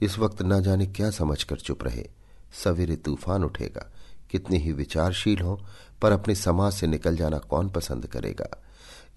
इस 0.00 0.18
वक्त 0.18 0.42
न 0.42 0.62
जाने 0.62 0.86
क्या 0.86 1.10
समझकर 1.10 1.56
चुप 1.56 1.84
रहे। 1.84 2.10
सवेरे 2.64 2.96
तूफ़ान 2.96 3.44
उठेगा। 3.44 3.92
कितनी 4.30 4.58
ही 4.58 4.72
विचारशील 4.72 5.38
हो, 5.38 5.66
पर 6.02 6.12
अपने 6.12 6.34
समाज 6.34 6.72
से 6.72 6.86
निकल 6.86 7.16
जाना 7.16 7.38
कौन 7.38 7.68
पसंद 7.68 8.06
करेगा? 8.06 8.62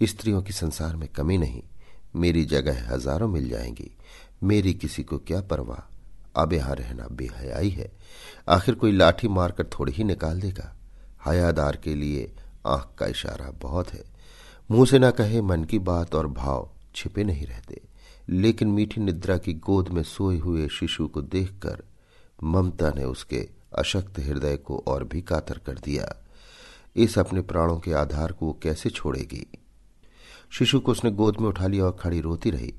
स्त्रियों 0.04 0.42
की 0.42 0.54
संसार 0.54 0.96
में 0.96 1.10
कमी 1.10 1.38
नहीं। 1.38 1.64
मेरी 2.16 2.46
जगह 2.46 2.94
हज़ारों 2.94 3.28
मिल 3.28 3.50
जाएँगी। 3.50 3.98
मेरी 4.44 4.74
किसी 4.74 5.04
को 5.04 5.18
क्या 5.18 5.42
परवाह? 5.42 5.96
अब 6.42 6.54
यहाँ 6.54 6.76
रहना 6.76 7.08
बेहयाई 7.12 7.70
है। 7.70 7.92
आखिर 8.50 8.76
कोई 8.76 8.92
लाठी 8.92 9.28
मारकर 9.28 9.64
थोड़ी 9.64 9.94
ही 9.94 10.04
निकाल 10.04 10.42
देगा। 10.42 10.76
हयादार 11.26 11.76
के 11.76 11.96
लिए 11.96 12.36
आँख 12.68 12.96
का 13.00 13.06
इशारा 13.06 13.52
बहुत 13.52 13.90
है। 13.90 14.04
मुँह 14.72 14.86
से 14.86 15.00
ना 15.00 15.12
कहे 15.12 15.42
मन 15.42 15.64
की 15.64 15.80
बात 15.80 16.16
और 16.16 16.28
भाव 16.28 16.72
छिपे 16.96 17.24
नहीं 17.24 17.46
रहते। 17.46 17.82
लेकिन 18.30 18.68
मीठी 18.68 19.02
निद्रा 19.02 19.38
की 19.38 19.54
गोद 19.54 19.90
में 19.90 20.04
सोए 20.04 20.38
हुए 20.38 20.68
शिशु 20.68 21.08
को 21.08 21.22
देखकर 21.22 21.84
ममता 22.44 22.90
ने 22.90 23.04
उसके 23.04 23.50
अशक्त 23.78 24.20
हृदय 24.20 24.58
को 24.58 24.84
और 24.88 25.04
भी 25.04 25.22
कातर 25.22 25.58
कर 25.58 25.74
दिया। 25.74 26.26
इस 26.96 27.20
अपने 27.20 27.42
प्राणों 27.42 27.80
के 27.80 27.94
आधार 27.94 28.32
को 28.32 28.46
वो 28.46 28.60
कैसे 28.64 28.90
छोड़ेगी? 28.90 29.48
शिशु 30.52 30.80
को 30.80 30.92
उसने 30.92 31.12
गोद 31.12 31.38
में 31.42 31.48
उठा 31.48 31.68
लिया 31.68 31.86
और 31.86 31.98
खड़ी 32.00 32.20
रोती 32.20 32.52
रही। 32.52 32.74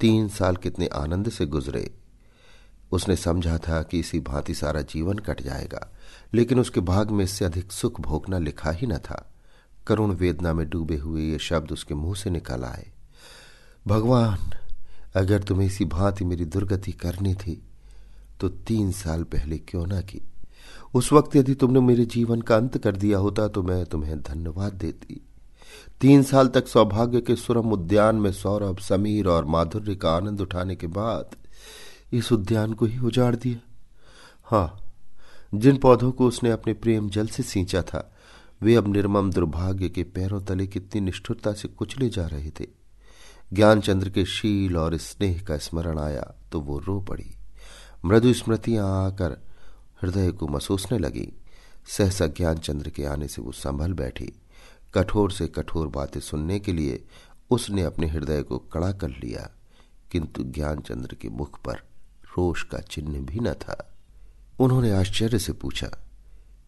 तीन 0.00 0.28
साल 0.28 0.56
कितने 0.56 0.86
आनंद 0.86 1.28
से 1.28 1.46
गुजरे। 1.46 1.94
उसने 2.92 3.16
समझा 3.16 3.58
था 3.58 3.82
कि 3.82 4.00
इसी 4.00 4.20
भांति 4.20 4.54
सारा 4.54 4.80
जीवन 4.80 5.18
कट 5.18 5.42
जाएगा, 5.42 5.92
लेकिन 6.34 6.60
उसके 6.60 6.80
भाग 6.80 7.10
में 7.10 7.24
इससे 7.24 7.44
अधिक 7.44 7.72
सुख 7.72 8.00
भोगना 8.00 8.38
लिखा 8.38 8.70
ही 8.70 8.86
न 8.86 8.98
था। 8.98 9.32
करुण 9.86 10.14
वेदना 10.14 10.52
में 10.52 10.70
डूबे 10.70 10.96
हुए 10.96 11.22
ये 11.22 11.38
शब्द 11.38 11.72
उसके 11.72 11.94
मुँह 11.94 12.14
से 12.14 12.30
निकल 12.30 12.64
आए। 12.64 12.92
भगवान 13.86 14.38
अगर 15.14 15.42
तुम्हें 15.42 15.66
इसी 15.66 15.84
भांति 15.84 16.24
मेरी 16.24 16.44
दुर्गति 16.44 16.92
करनी 16.92 17.34
थी 17.34 17.60
तो 18.40 18.48
तीन 18.48 18.90
साल 18.92 19.22
पहले 19.24 19.58
क्यों 19.58 19.86
ना 19.86 20.00
की? 20.00 20.20
उस 20.94 21.12
वक्त 21.12 21.36
यदि 21.36 21.54
तुमने 21.54 21.80
मेरे 21.80 22.04
जीवन 22.04 22.40
का 22.40 22.56
अंत 22.56 22.78
कर 22.78 22.96
दिया 22.96 23.18
होता 23.18 23.46
तो 23.48 23.62
मैं 23.62 23.84
तुम्हें 23.86 24.20
धन्यवाद 24.20 24.72
देती। 24.72 25.20
तीन 26.00 26.22
साल 26.22 26.48
तक 26.48 26.68
सौभाग्य 26.68 27.20
के 27.20 27.36
सुरम 27.36 27.72
उद्यान 27.72 28.16
में 28.16 28.32
सौरभ, 28.32 28.78
समीर 28.78 29.28
और 29.28 29.44
माधुर्य 29.44 29.94
का 29.94 30.12
आनंद 30.12 30.40
उठाने 30.40 30.76
के 30.76 30.86
बाद 30.86 31.36
इस 32.12 32.32
उद्यान 32.32 32.72
को 32.72 32.86
ही 32.86 32.98
उजाड़ 32.98 33.34
दिया। 33.36 33.58
हाँ 34.44 34.80
जिन 35.54 35.76
पौधों 35.76 36.10
को 36.12 36.26
उसने 36.26 36.50
अपने 36.50 36.72
प्रेम 36.72 37.08
जल 37.10 37.26
से 37.26 37.42
सींचा 37.42 37.82
था, 37.82 38.10
वे 38.62 38.74
अब 38.74 38.88
निर्मम 38.88 39.30
दुर्भाग्य 39.30 39.88
के 39.88 40.02
पैरों 40.04 40.40
तले 40.40 40.66
कितनी 40.66 41.00
निष्ठुरता 41.00 41.52
से 41.52 41.68
कुचले 41.68 42.08
जा 42.08 42.26
रहे 42.26 42.50
थे। 42.50 42.79
ज्ञानचंद्र 43.52 44.10
के 44.10 44.24
शील 44.24 44.76
और 44.76 44.96
स्नेह 44.96 45.42
का 45.42 45.56
स्मरण 45.58 45.98
आया 45.98 46.34
तो 46.52 46.60
वो 46.60 46.78
रो 46.78 47.00
पड़ी। 47.00 47.30
मृदु 48.04 48.32
स्मृतियाँ 48.32 48.86
आकर 49.06 49.36
हृदय 50.02 50.30
को 50.32 50.48
मसूसने 50.48 50.98
लगी। 50.98 51.28
सहसा 51.88 52.26
ज्ञानचंद्र 52.26 52.90
के 52.90 53.04
आने 53.04 53.28
से 53.28 53.42
वो 53.42 53.52
संभल 53.52 53.92
बैठी। 53.92 54.32
कठोर 54.94 55.32
से 55.32 55.46
कठोर 55.48 55.88
बातें 55.88 56.20
सुनने 56.20 56.58
के 56.60 56.72
लिए 56.72 57.04
उसने 57.50 57.82
अपने 57.82 58.06
हृदय 58.06 58.42
को 58.42 58.58
कड़ा 58.72 58.92
कर 58.92 59.08
लिया, 59.08 59.50
किंतु 60.12 60.44
ज्ञानचंद्र 60.44 61.14
के 61.14 61.28
मुख 61.28 61.60
पर 61.60 61.82
रोष 62.28 62.62
का 62.62 62.78
चिन्ह 62.80 63.20
भी 63.20 63.40
न 63.40 63.52
था। 63.52 63.86
उन्होंने 64.60 64.90
आश्चर्य 64.92 65.38
से 65.38 65.52
पूछा, 65.52 65.86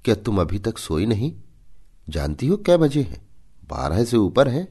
क्या 0.05 0.15
तुम 0.15 0.41
अभी 0.41 0.59
तक 0.59 0.79
सोई 0.79 1.07
नहीं? 1.07 1.33
जानती 2.09 2.47
हो 2.47 2.57
क्या 2.57 2.77
बजे 2.77 3.03
हैं? 3.03 3.27
बारह 3.69 4.05
से 4.05 4.17
ऊपर 4.17 4.49
है? 4.49 4.69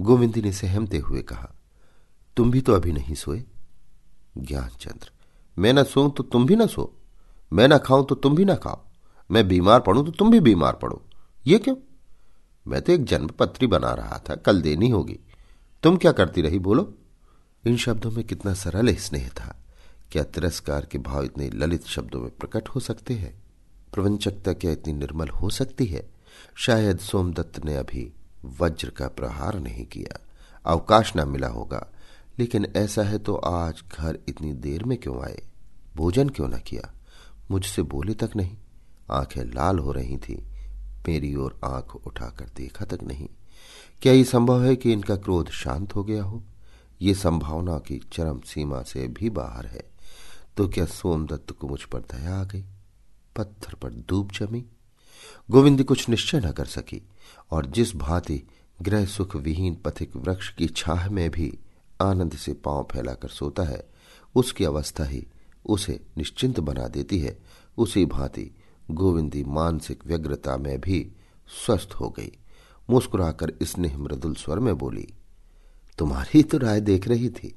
गोविंदी 0.00 0.42
ने 0.42 0.52
सहमते 0.52 0.98
हुए 0.98 1.22
कहा, 1.22 1.54
तुम 2.36 2.50
भी 2.50 2.60
तो 2.60 2.72
अभी 2.72 2.92
नहीं 2.92 3.14
सोए? 3.14 3.44
ज्ञानचंद्र, 4.38 5.10
मैं 5.58 5.72
ना 5.72 5.82
सो 5.82 6.08
तो 6.08 6.22
तुम 6.22 6.46
भी 6.46 6.56
ना 6.56 6.66
सो। 6.66 6.92
मैं 7.52 7.68
ना 7.68 7.78
खाऊं 7.78 8.04
तो 8.04 8.14
तुम 8.14 8.34
भी 8.34 8.44
ना 8.44 8.54
खाओ। 8.54 8.80
मैं 9.30 9.48
बीमार 9.48 9.80
पड़ूं 9.80 10.04
तो 10.04 10.10
तुम 10.10 10.30
भी 10.30 10.40
बीमार 10.40 10.72
पड़ो। 10.72 11.02
ये 11.46 11.58
क्यों? 11.58 11.76
मैं 12.66 12.82
तो 12.82 12.92
एक 12.92 13.04
जन्म 13.04 13.26
पत्री 13.26 13.66
बना 13.66 13.92
रहा 13.94 14.18
था, 14.28 14.34
कल 14.34 14.60
देनी 14.62 14.88
होगी। 14.90 15.18
तुम 15.82 15.96
क्या 15.96 16.12
करती 16.12 16.42
रही, 16.42 16.58
बोलो? 16.58 16.94
इन 17.66 17.76
शब्दों 17.76 18.10
में 18.10 18.24
कितना 18.24 18.54
सरल 18.54 18.94
स्नेह 18.94 19.28
था। 19.28 19.56
क्या 20.12 20.22
तिरस्कार 20.22 20.86
के 20.86 20.98
भाव 20.98 21.24
इतने 21.24 21.50
ललित 21.50 21.86
शब्दों 21.86 22.20
में 22.20 22.30
प्रकट 22.30 22.68
हो 22.68 22.80
सकते 22.80 23.14
हैं? 23.14 23.42
प्रवंचकता 23.94 24.52
क्या 24.52 24.70
इतनी 24.70 24.92
निर्मल 24.92 25.28
हो 25.28 25.50
सकती 25.50 25.86
है? 25.86 26.10
शायद 26.56 26.98
सोमदत्त 26.98 27.64
ने 27.64 27.76
अभी 27.76 28.12
वज्र 28.44 28.90
का 28.90 29.08
प्रहार 29.08 29.58
नहीं 29.58 29.86
किया। 29.86 30.20
अवकाश 30.66 31.12
न 31.16 31.28
मिला 31.28 31.48
होगा। 31.48 31.86
लेकिन 32.38 32.72
ऐसा 32.76 33.02
है 33.02 33.18
तो 33.18 33.34
आज 33.34 33.82
घर 33.98 34.18
इतनी 34.28 34.52
देर 34.52 34.84
में 34.84 34.98
क्यों 34.98 35.24
आए? 35.24 35.42
भोजन 35.96 36.28
क्यों 36.28 36.48
न 36.48 36.58
किया? 36.58 36.94
मुझसे 37.50 37.82
बोले 37.82 38.14
तक 38.14 38.30
नहीं। 38.36 38.56
आँखें 39.10 39.44
लाल 39.44 39.78
हो 39.78 39.92
रही 39.92 40.16
थी। 40.16 40.46
मेरी 41.08 41.34
ओर 41.34 41.60
आँख 41.64 41.96
उठाकर 41.96 42.50
देखा 42.56 42.84
तक 42.84 42.98
नहीं। 43.02 43.28
क्या 44.02 44.12
ये 44.12 44.24
संभव 44.24 44.64
है 44.64 44.76
कि 44.76 44.92
इनका 44.92 45.16
क्रोध 45.16 45.50
शांत 45.50 45.94
हो 45.94 46.04
गया 46.04 46.24
हो? 46.24 46.42
ये 47.02 47.14
संभावना 47.14 47.78
की 47.78 48.00
चरम 48.12 48.40
सीमा 48.40 48.82
से 48.82 49.08
भी 49.08 49.30
बाहर 49.30 49.66
है। 49.66 49.90
तो 50.56 50.68
क्या 50.68 50.86
सोमदत्त 50.86 51.50
को 51.52 51.68
मुझ 51.68 51.82
पर 51.82 52.00
दया 52.00 52.40
आ 52.40 52.44
गई? 52.44 52.64
पत्थर 53.36 53.74
पर 53.74 53.90
धूप 53.90 54.32
जमी? 54.32 54.64
गोविंद 55.50 55.84
कुछ 55.84 56.08
निश्चय 56.08 56.40
न 56.40 56.52
कर 56.52 56.64
सकी। 56.64 57.08
और 57.54 57.66
जिस 57.66 57.94
भांति 57.96 58.42
ग्रह 58.82 59.04
सुख 59.06 59.36
विहीन 59.36 59.74
पथिक 59.74 60.16
वृक्ष 60.16 60.48
की 60.54 60.66
छाह 60.66 61.08
में 61.10 61.30
भी 61.30 61.52
आनंद 62.02 62.32
से 62.34 62.52
पाँव 62.54 62.86
फैलाकर 62.92 63.28
सोता 63.28 63.62
है, 63.62 63.82
उसकी 64.34 64.64
अवस्था 64.64 65.04
ही 65.04 65.26
उसे 65.64 66.00
निश्चिंत 66.18 66.60
बना 66.60 66.86
देती 66.88 67.18
है। 67.18 67.36
उसी 67.78 68.04
भांति 68.06 68.50
गोविंदी 68.90 69.42
मानसिक 69.44 70.06
व्यग्रता 70.06 70.56
में 70.56 70.80
भी 70.80 71.00
स्वस्थ 71.48 71.94
हो 71.94 72.08
गई। 72.08 72.32
मुस्कुराकर 72.88 73.52
स्नेह 73.62 73.96
मृदुल 73.98 74.34
स्वर 74.34 74.58
में 74.58 74.76
बोली, 74.78 75.06
तुम्हारी 75.98 76.42
तो 76.42 76.58
राय 76.58 76.80
देख 76.80 77.08
रही 77.08 77.28
थी। 77.30 77.54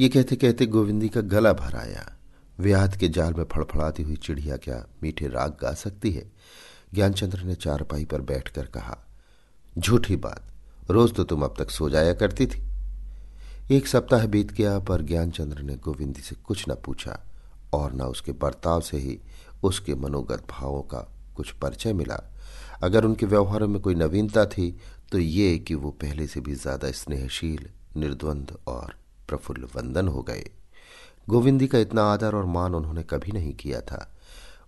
ये 0.00 0.08
कहते 0.08 0.36
कहते 0.36 0.66
गोविंदी 0.66 1.08
का 1.08 1.20
गला 1.20 1.52
भर 1.52 1.76
आया। 1.76 2.10
व्याध 2.58 2.96
के 2.96 3.08
जाल 3.08 3.34
में 3.34 3.44
फड़फड़ाती 3.44 4.02
हुई 4.02 4.16
चिड़िया 4.16 4.56
क्या 4.56 4.84
मीठे 5.02 5.28
राग 5.28 5.56
गा 5.62 5.72
सकती 5.74 6.10
है? 6.12 6.30
ज्ञानचंद्र 6.94 7.40
ने 7.40 7.54
चारपाई 7.56 8.04
पर 8.04 8.20
बैठकर 8.22 8.66
कहा, 8.66 8.96
झूठी 9.76 10.16
बात, 10.16 10.42
रोज 10.90 11.14
तो 11.14 11.24
तुम 11.24 11.42
अब 11.44 11.54
तक 11.58 11.70
सो 11.70 11.88
जाया 11.90 12.12
करती 12.14 12.46
थी। 12.46 12.62
एक 13.70 13.86
सप्ताह 13.86 14.26
बीत 14.26 14.52
गया, 14.52 14.78
पर 14.78 15.02
ज्ञानचंद्र 15.02 15.62
ने 15.62 15.76
गोविंदी 15.76 16.22
से 16.22 16.36
कुछ 16.36 16.68
न 16.68 16.74
पूछा, 16.84 17.18
और 17.74 17.92
न 17.92 18.02
उसके 18.04 18.32
बर्ताव 18.34 18.80
से 18.80 18.96
ही 18.96 19.18
उसके 19.62 19.94
मनोगत 19.96 20.46
भावों 20.50 20.82
का 20.84 20.98
कुछ 21.36 21.50
परिचय 21.52 21.92
मिला। 21.92 22.22
अगर 22.82 23.04
उनके 23.04 23.26
व्यवहारों 23.26 23.68
में 23.68 23.80
कोई 23.82 23.94
नवीनता 23.94 24.44
थी 24.46 24.70
तो 25.12 25.18
ये 25.18 25.58
कि 25.58 25.74
वो 25.74 25.90
पहले 25.92 26.26
से 26.26 26.40
भी 26.40 26.54
ज़्यादा 26.54 26.90
स्नेहशील, 26.92 27.68
निर्द्वंद 27.96 28.56
और 28.66 28.94
प्रफुल्ल 29.28 29.68
वंदन 29.76 30.08
हो 30.08 30.22
गए। 30.22 30.44
गोविंदी 31.28 31.66
का 31.66 31.78
इतना 31.78 32.02
आदर 32.04 32.34
और 32.34 32.44
मान 32.46 32.74
उन्होंने 32.74 33.02
कभी 33.02 33.32
नहीं 33.32 33.54
किया 33.54 33.80
था। 33.82 34.08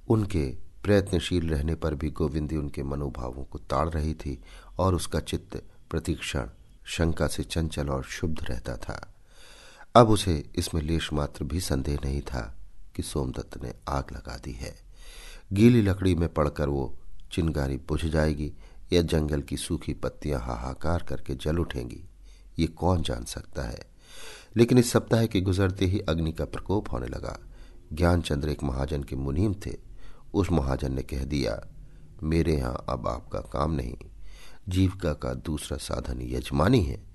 उनके 0.09 0.47
प्रयत्नशील 0.87 1.49
रहने 1.49 1.75
पर 1.75 1.95
भी 1.95 2.11
गोविंदी 2.11 2.57
उनके 2.57 2.83
मनोभावों 2.83 3.45
को 3.45 3.59
ताड़ 3.59 3.89
रही 3.89 4.15
थी 4.15 4.43
और 4.79 4.95
उसका 4.95 5.21
चित्त 5.21 5.63
प्रतीक्षण, 5.91 6.49
शंका 6.85 7.27
से 7.27 7.43
चंचल 7.43 7.89
और 7.89 8.05
शुद्ध 8.05 8.39
रहता 8.43 8.77
था। 8.77 9.15
अब 9.95 10.09
उसे 10.09 10.51
इसमें 10.57 10.83
लेश 10.83 11.13
मात्र 11.13 11.45
भी 11.45 11.61
संदेह 11.61 11.99
नहीं 12.05 12.21
था 12.21 12.57
कि 12.97 13.03
सोमदत्त 13.03 13.65
ने 13.65 13.75
आग 13.89 14.05
लगा 14.13 14.37
दी 14.37 14.53
है। 14.53 14.77
गीली 15.53 15.83
लकड़ी 15.83 16.15
में 16.15 16.35
पड़कर 16.35 16.69
वो 16.69 16.99
चिंगारी 17.33 17.77
बुझ 17.77 18.05
जाएगी 18.05 18.53
या 18.93 19.03
जंगल 19.03 19.43
की 19.43 19.57
सूखी 19.57 19.95
पत्तियाँ 19.95 20.41
हाहाकार 20.41 21.03
करके 21.03 21.35
जल 21.35 21.59
उठेंगी, 21.59 22.05
ये 22.59 22.67
कौन 22.67 23.03
जान 23.03 23.25
सकता 23.25 23.63
है? 23.63 23.91
लेकिन 24.57 24.79
इस 24.79 24.91
सप्ताह 24.91 25.27
के 25.27 25.41
गुजरते 25.41 25.87
ही 25.87 26.01
अग्नि 26.01 26.33
का 26.33 26.45
प्रकोप 26.45 26.93
होने 26.93 27.07
लगा। 27.07 27.39
ज्ञानचंद्र 27.93 28.49
एक 28.49 28.63
महाजन 28.63 29.03
के 29.03 29.17
मुनीम 29.17 29.55
थे। 29.55 29.86
उस 30.37 30.53
महाजन 30.53 30.93
ने 30.93 31.03
कह 31.03 31.25
दिया, 31.25 31.67
मेरे 32.23 32.57
यहाँ 32.57 32.85
अब 32.89 33.09
आपका 33.09 33.41
काम 33.41 33.73
नहीं। 33.73 33.97
जीविका 34.69 35.13
का 35.13 35.35
दूसरा 35.35 35.79
साधन 35.79 36.19
यजमानी 36.23 36.83
है। 36.83 37.07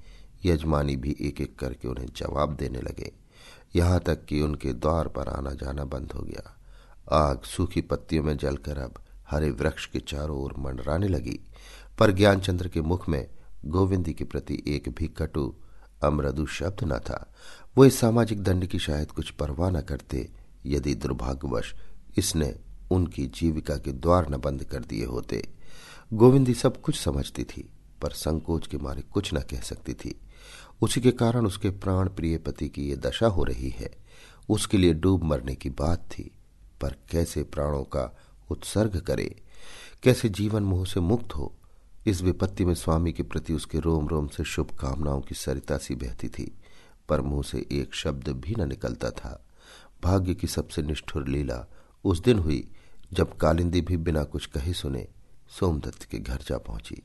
यजमानी 0.45 0.95
भी 0.95 1.15
एक 1.21 1.41
एक 1.41 1.59
करके 1.59 1.87
उन्हें 1.87 2.07
जवाब 2.17 2.55
देने 2.55 2.81
लगे। 2.81 3.11
यहाँ 3.75 3.99
तक 3.99 4.25
कि 4.25 4.41
उनके 4.41 4.73
द्वार 4.73 5.07
पर 5.07 5.27
आना 5.27 5.51
जाना 5.51 5.83
बंद 5.83 6.11
हो 6.11 6.21
गया। 6.21 6.59
आग 7.11 7.41
सूखी 7.41 7.81
पत्तियों 7.81 8.23
में 8.23 8.37
जलकर 8.37 8.77
अब 8.77 8.93
हरे 9.29 9.51
वृक्ष 9.51 9.85
के 9.85 9.99
चारों 9.99 10.37
ओर 10.37 10.53
मंडराने 10.59 11.07
लगी। 11.07 11.39
पर 11.99 12.11
ज्ञानचंद्र 12.11 12.67
के 12.67 12.81
मुख 12.81 13.09
में 13.09 13.27
गोविंदी 13.65 14.13
के 14.13 14.23
प्रति 14.23 14.63
एक 14.67 14.89
भी 14.89 15.07
कटु, 15.07 15.55
अमृदु 16.03 16.45
शब्द 16.45 16.83
न 16.83 16.99
था। 16.99 17.33
वो 17.77 17.85
इस 17.85 17.99
सामाजिक 17.99 18.43
दंड 18.43 18.65
की 18.65 18.79
शायद 18.79 19.11
कुछ 19.11 19.31
परवाह 19.31 19.69
न 19.69 19.81
करते, 19.81 20.29
यदि 20.65 20.95
दुर्भाग्यवश 20.95 21.75
इसने 22.17 22.70
उनकी 22.91 23.25
जीविका 23.25 23.77
के 23.77 23.91
द्वार 23.91 24.29
न 24.29 24.38
बंद 24.38 24.63
कर 24.63 24.79
दिए 24.79 25.05
होते। 25.05 25.50
गोविंदी 26.13 26.53
सब 26.53 26.81
कुछ 26.81 27.00
समझती 27.00 27.43
थी, 27.43 27.69
पर 28.01 28.10
संकोच 28.10 28.67
के 28.67 28.77
मारे 28.77 29.01
कुछ 29.01 29.33
न 29.33 29.38
कह 29.39 29.60
सकती 29.60 29.93
थी। 29.93 30.19
उसी 30.81 31.01
के 31.01 31.12
कारण 31.12 31.45
उसके 31.45 31.69
प्राण 31.69 32.10
प्रिय 32.10 32.38
पति 32.38 32.69
की 32.69 32.89
ये 32.89 32.95
दशा 32.95 33.27
हो 33.27 33.43
रही 33.43 33.69
है। 33.69 33.91
उसके 34.50 34.77
लिए 34.77 34.93
डूब 34.93 35.24
मरने 35.24 35.55
की 35.55 35.69
बात 35.69 36.00
थी, 36.00 36.31
पर 36.81 36.95
कैसे 37.10 37.43
प्राणों 37.43 37.83
का 37.83 38.17
उत्सर्ग 38.50 39.00
करे? 39.00 39.41
कैसे 40.03 40.29
जीवन 40.29 40.63
मोह 40.63 40.86
से 40.86 41.00
मुक्त 41.00 41.36
हो? 41.36 41.55
इस 42.05 42.21
विपत्ति 42.21 42.65
में 42.65 42.74
स्वामी 42.74 43.13
के 43.13 43.24
प्रति 43.24 43.53
उसके 43.53 43.79
रोम 43.79 44.07
रोम 44.07 44.27
से 44.27 44.43
शुभकामनाओं 44.43 45.21
की 45.21 45.36
सरिता 45.36 45.77
सी 45.77 45.95
बहती 45.95 46.29
थी, 46.29 46.57
पर 47.10 47.21
मुँह 47.21 47.43
से 47.43 47.67
एक 47.71 47.95
शब्द 47.95 48.29
भी 48.29 48.55
न 48.60 48.69
निकलता 48.69 49.10
था। 49.10 49.45
भाग्य 50.03 50.33
की 50.33 50.48
सबसे 50.48 50.81
निष्ठुर 50.81 51.27
लीला 51.27 51.65
उस 52.03 52.21
दिन 52.21 52.39
हुई 52.39 52.71
जब 53.13 53.37
कालिंदी 53.37 53.81
भी 53.81 53.97
बिना 53.97 54.23
कुछ 54.23 54.45
कहे 54.45 54.73
सुने 54.73 55.07
सोमदत्त 55.59 56.03
के 56.03 56.19
घर 56.19 56.37
जा 56.37 56.57
पहुँची, 56.57 57.01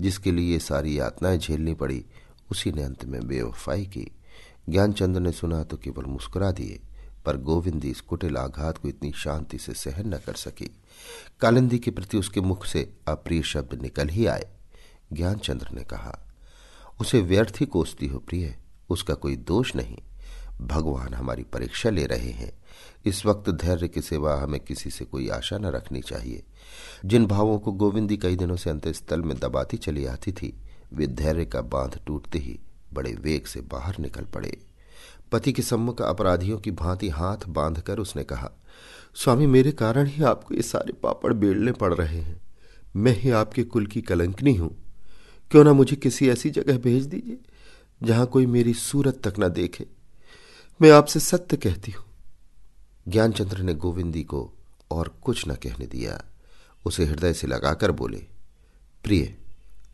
जिसके 0.00 0.32
लिए 0.32 0.52
ये 0.52 0.58
सारी 0.58 0.98
यातनाएँ 0.98 1.38
झेलनी 1.38 1.74
पड़ी, 1.74 2.04
उसी 2.50 2.72
ने 2.72 2.82
अंत 2.82 3.04
में 3.04 3.26
बेवफाई 3.26 3.86
की। 3.86 4.12
ज्ञानचंद्र 4.68 5.20
ने 5.20 5.32
सुना 5.32 5.64
तो 5.64 5.76
केवल 5.76 6.04
मुस्कुरा 6.04 6.50
दिए, 6.50 6.80
पर 7.24 7.36
गोविंदी 7.36 7.90
इस 7.90 8.00
कुटिल 8.00 8.36
आघात 8.36 8.78
को 8.78 8.88
इतनी 8.88 9.12
शांति 9.12 9.58
से 9.58 9.74
सहन 9.74 10.14
न 10.14 10.18
कर 10.18 10.34
सकी। 10.34 10.70
कालिंदी 11.40 11.78
के 11.78 11.90
प्रति 11.90 12.16
उसके 12.16 12.40
मुख 12.40 12.66
से 12.66 12.92
अप्रिय 13.08 13.42
शब्द 13.42 13.82
निकल 13.82 14.08
ही 14.08 14.26
आए। 14.26 14.48
ज्ञानचंद्र 15.12 15.68
ने 15.72 15.84
कहा, 15.84 16.26
उसे 17.00 17.20
व्यर्थ 17.20 17.54
ही 17.60 17.66
कोसती 17.66 18.06
हो 18.06 18.18
प्रिय, 18.18 18.58
उसका 18.90 19.14
कोई 19.14 19.36
दोष 19.36 19.76
नहीं। 19.76 19.98
भगवान 20.60 21.14
हमारी 21.14 21.42
परीक्षा 21.42 21.90
ले 21.90 22.06
रहे 22.06 22.30
हैं। 22.30 22.52
इस 23.06 23.26
वक्त 23.26 23.50
धैर्य 23.50 23.88
के 23.88 24.00
सिवा 24.00 24.40
हमें 24.40 24.60
किसी 24.60 24.90
से 24.90 25.04
कोई 25.04 25.28
आशा 25.28 25.58
न 25.58 25.66
रखनी 25.66 26.00
चाहिए। 26.00 26.42
जिन 27.04 27.26
भावों 27.26 27.58
को 27.58 27.72
गोविंदी 27.72 28.16
कई 28.16 28.36
दिनों 28.36 28.56
से 28.56 28.70
अंतस्थल 28.70 29.22
में 29.22 29.38
दबाती 29.38 29.76
चली 29.76 30.06
आती 30.06 30.32
थी, 30.32 30.56
वे 30.92 31.06
धैर्य 31.06 31.44
का 31.44 31.60
बाँध 31.60 32.00
टूटते 32.06 32.38
ही 32.38 32.60
बड़े 32.92 33.12
वेग 33.12 33.44
से 33.44 33.60
बाहर 33.60 33.96
निकल 33.98 34.24
पड़े। 34.24 34.58
पति 35.32 35.52
के 35.52 35.62
सम्मुख 35.62 36.02
अपराधियों 36.02 36.58
की 36.58 36.70
भांति 36.70 37.08
हाथ 37.08 37.36
बांधकर 37.48 37.98
उसने 37.98 38.24
कहा, 38.24 38.50
स्वामी, 39.14 39.46
मेरे 39.46 39.72
कारण 39.72 40.06
ही 40.06 40.22
आपको 40.22 40.54
ये 40.54 40.62
सारे 40.62 40.92
पापड़ 40.92 41.32
बेड़ने 41.32 41.72
पड़ 41.72 41.94
रहे 41.94 42.20
हैं। 42.20 42.40
मैं 42.96 43.18
ही 43.18 43.30
आपके 43.30 43.64
कुल 43.64 43.86
की 43.86 44.02
कलंकनी 44.02 44.54
हूँ। 44.54 44.76
क्यों 45.50 45.64
ना 45.64 45.72
मुझे 45.72 45.96
किसी 45.96 46.28
ऐसी 46.28 46.50
जगह 46.50 46.78
भेज 46.78 47.06
दीजिए, 47.06 47.38
जहाँ 48.02 48.26
कोई 48.26 48.46
मेरी 48.46 48.74
सूरत 48.74 49.28
तक 49.28 49.34
न 49.40 49.48
देखे। 49.48 49.97
मैं 50.82 50.90
आपसे 50.90 51.20
सत्य 51.20 51.56
कहती 51.56 51.92
हूँ। 51.92 52.04
ज्ञानचंद्र 53.08 53.58
ने 53.58 53.74
गोविंदी 53.74 54.22
को 54.24 54.52
और 54.90 55.08
कुछ 55.22 55.48
न 55.48 55.54
कहने 55.54 55.86
दिया। 55.86 56.24
उसे 56.86 57.04
हृदय 57.04 57.34
से 57.34 57.46
लगाकर 57.46 57.90
बोले, 57.90 58.18
प्रिय, 59.04 59.36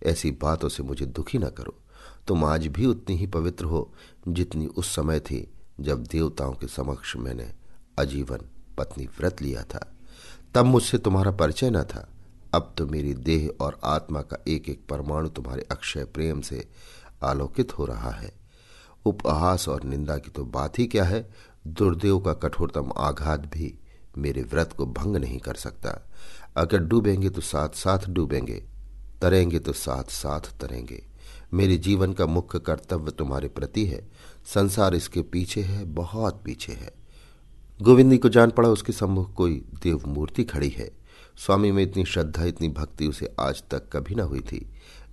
ऐसी 0.03 0.31
बातों 0.31 0.69
से 0.69 0.83
मुझे 0.83 1.07
दुखी 1.07 1.39
न 1.39 1.49
करो। 1.49 1.75
तुम 2.29 2.45
आज 2.45 2.67
भी 2.67 2.87
उतनी 2.87 3.17
ही 3.17 3.27
पवित्र 3.27 3.65
हो 3.65 3.95
जितनी 4.29 4.67
उस 4.67 4.95
समय 4.95 5.21
थी 5.21 5.51
जब 5.81 6.05
देवताओं 6.05 6.53
के 6.53 6.67
समक्ष 6.67 7.17
मैंने 7.17 7.53
आजीवन 8.01 8.41
पत्नी 8.79 9.07
व्रत 9.07 9.43
लिया 9.43 9.63
था। 9.63 9.93
तब 10.55 10.65
मुझसे 10.65 10.99
तुम्हारा 10.99 11.31
परिचय 11.31 11.71
न 11.71 11.83
था। 11.83 12.09
अब 12.55 12.75
तो 12.79 12.87
मेरी 12.87 13.15
देह 13.15 13.51
और 13.61 13.81
आत्मा 13.85 14.23
का 14.23 14.45
एक 14.49 14.69
एक 14.69 14.87
परमाणु 14.89 15.29
तुम्हारे 15.29 15.67
अक्षय 15.71 16.05
प्रेम 16.05 16.41
से 16.41 16.69
आलोकित 17.23 17.79
हो 17.79 17.85
रहा 17.85 18.11
है। 18.11 18.44
उपहास 19.07 19.69
और 19.69 19.85
निंदा 19.85 20.19
की 20.19 20.31
तो 20.31 20.45
बात 20.45 20.79
ही 20.79 20.87
क्या 20.87 21.05
है? 21.05 21.31
दुर्देव 21.67 22.19
का 22.19 22.33
कठोरतम 22.35 22.93
आघात 22.97 23.41
भी 23.41 23.79
मेरे 24.19 24.43
व्रत 24.43 24.73
को 24.73 24.87
भंग 24.87 25.17
नहीं 25.17 25.39
कर 25.39 25.55
सकता। 25.55 26.11
अगर 26.57 26.79
डूबेंगे 26.79 27.31
तो 27.31 27.41
साथ 27.41 27.69
साथ 27.69 27.99
डूबेंगे, 28.09 28.65
तरेंगे 29.23 29.59
तो 29.59 29.73
साथ 29.73 30.05
साथ 30.05 30.41
तरेंगे। 30.41 31.05
मेरे 31.55 31.77
जीवन 31.77 32.13
का 32.13 32.27
मुख्य 32.27 32.59
कर्तव्य 32.59 33.11
तुम्हारे 33.11 33.49
प्रति 33.49 33.87
है। 33.87 34.09
संसार 34.55 34.95
इसके 34.95 35.23
पीछे 35.23 35.63
है, 35.63 35.85
बहुत 35.85 36.43
पीछे 36.45 36.73
है। 36.73 36.93
गोविंदी 37.83 38.19
को 38.19 38.29
जान 38.29 38.51
पड़ा 38.51 38.69
उसके 38.69 38.93
सम्मुख 38.93 39.33
कोई 39.33 39.65
देव 39.83 40.03
मूर्ति 40.07 40.45
खड़ी 40.45 40.69
है। 40.69 40.91
स्वामी 41.37 41.73
में 41.73 41.83
इतनी 41.83 42.05
श्रद्धा, 42.05 42.45
इतनी 42.45 42.69
भक्ति 42.69 43.07
उसे 43.07 43.35
आज 43.41 43.63
तक 43.71 43.89
कभी 43.93 44.15
न 44.15 44.21
हुई 44.21 44.41
थी। 44.41 44.67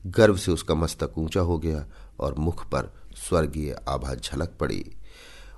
गर्व 0.08 0.38
से 0.38 0.52
उसका 0.52 0.76
मस्तक 0.76 1.18
ऊँचा 1.18 1.42
हो 1.42 1.58
गया 1.58 1.86
और 2.20 2.34
मुख 2.34 2.66
पर 2.66 3.01
स्वर्गीय 3.16 3.80
आभा 3.90 4.16
झलक 4.16 4.50
पड़ी। 4.60 4.96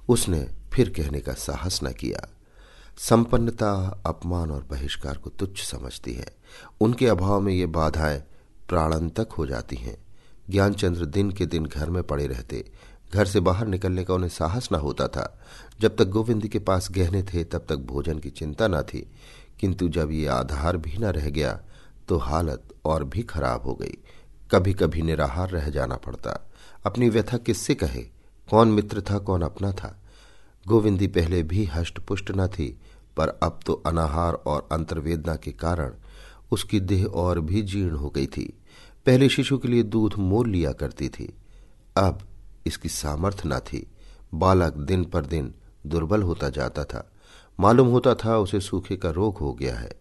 उसने 0.10 0.48
फिर 0.74 0.90
कहने 0.90 1.20
का 1.20 1.34
साहस 1.34 1.80
न 1.84 1.92
किया। 1.92 2.30
संपन्नता, 2.98 4.02
अपमान 4.06 4.52
और 4.52 4.64
बहिष्कार 4.64 5.18
को 5.18 5.30
तुच्छ 5.30 5.64
समझती 5.64 6.14
है। 6.14 6.36
उनके 6.82 7.08
अभाव 7.08 7.42
में 7.42 7.54
ये 7.54 7.66
बाधाएँ 7.66 8.24
प्राणंतक 8.70 9.28
हो 9.38 9.46
जाती 9.46 9.76
हैं। 9.76 9.98
ज्ञानचंद्र 10.50 11.06
दिन 11.06 11.32
के 11.32 11.46
दिन 11.46 11.66
घर 11.66 11.90
में 11.90 12.04
पड़े 12.04 12.28
रहते। 12.28 12.72
घर 13.14 13.26
से 13.26 13.40
बाहर 13.40 13.68
निकलने 13.68 14.04
का 14.04 14.14
उन्हें 14.14 14.30
साहस 14.30 14.70
न 14.72 14.76
होता 14.76 15.08
था। 15.08 15.40
जब 15.82 15.96
तक 15.96 16.06
गोविंद 16.06 16.48
के 16.48 16.60
पास 16.60 16.88
गहने 16.92 17.24
थे, 17.24 17.44
तब 17.44 17.66
तक 17.70 17.76
भोजन 17.76 18.20
की 18.20 18.30
चिंता 18.30 18.68
न 18.68 18.82
थी। 18.82 19.12
किंतु 19.60 19.90
जब 19.90 20.12
ये 20.12 20.28
आधार 20.28 20.78
भी 20.78 20.98
न 20.98 21.06
रह 21.06 21.30
गया 21.30 21.60
तो 22.08 22.18
हालत 22.18 22.64
और 22.86 23.04
भी 23.04 23.24
खराब 23.24 23.64
हो 23.64 23.74
गई। 23.74 23.98
कभी 24.52 24.74
कभी 24.74 25.02
निराहार 25.02 25.50
रह 25.50 25.70
जाना 25.70 25.96
पड़ता। 25.96 26.52
अपनी 26.86 27.10
व्यथा 27.10 27.38
किससे 27.38 27.76
कहे? 27.76 28.02
कौन 28.50 28.68
मित्र 28.68 29.02
था, 29.02 29.18
कौन 29.18 29.42
अपना 29.42 29.72
था? 29.72 30.00
गोविंदी 30.68 31.08
पहले 31.08 31.44
भी 31.44 31.66
हष्ट 31.66 32.00
पुष्ट 32.00 32.32
न 32.32 32.48
थी, 32.48 32.80
पर 33.18 33.30
अब 33.30 33.60
तो 33.66 33.74
अनाहार 33.74 34.34
और 34.34 34.68
अंतर्वेदना 34.72 35.36
के 35.36 35.52
कारण 35.52 35.94
उसकी 36.52 36.80
देह 36.80 37.06
और 37.06 37.40
भी 37.40 37.62
जीर्ण 37.62 37.96
हो 37.96 38.10
गई 38.10 38.28
थी। 38.28 38.60
पहले 39.06 39.30
शिशु 39.30 39.58
के 39.58 39.68
लिए 39.68 39.84
दूध 39.84 40.14
मोल 40.18 40.50
लिया 40.50 40.72
करती 40.72 41.10
थी, 41.10 41.34
अब 41.98 42.22
इसकी 42.66 42.90
सामर्थ्य 42.90 43.50
न 43.50 43.60
थी। 43.60 43.88
बालक 44.34 44.74
दिन 44.74 45.04
पर 45.06 45.26
दिन 45.26 45.54
दुर्बल 45.88 46.22
होता 46.22 46.50
जाता 46.50 46.84
था। 46.84 47.12
मालूम 47.60 47.88
होता 47.88 48.16
था 48.16 48.38
उसे 48.38 48.60
सूखे 48.60 48.96
का 48.96 49.10
रोग 49.10 49.38
हो 49.38 49.54
गया 49.54 49.76
है। 49.76 49.92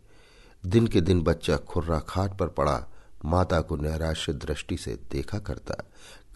दिन 0.66 0.86
के 0.86 1.00
दिन 1.00 1.22
बच्चा 1.22 1.56
खुर्रा 1.56 1.98
खाट 1.98 2.38
पर 2.38 2.48
पड़ा, 2.48 2.86
माता 3.24 3.60
को 3.60 3.76
नैराश्य 3.76 4.32
दृष्टि 4.32 4.76
से 4.76 4.98
देखा 5.10 5.38
करता। 5.38 5.74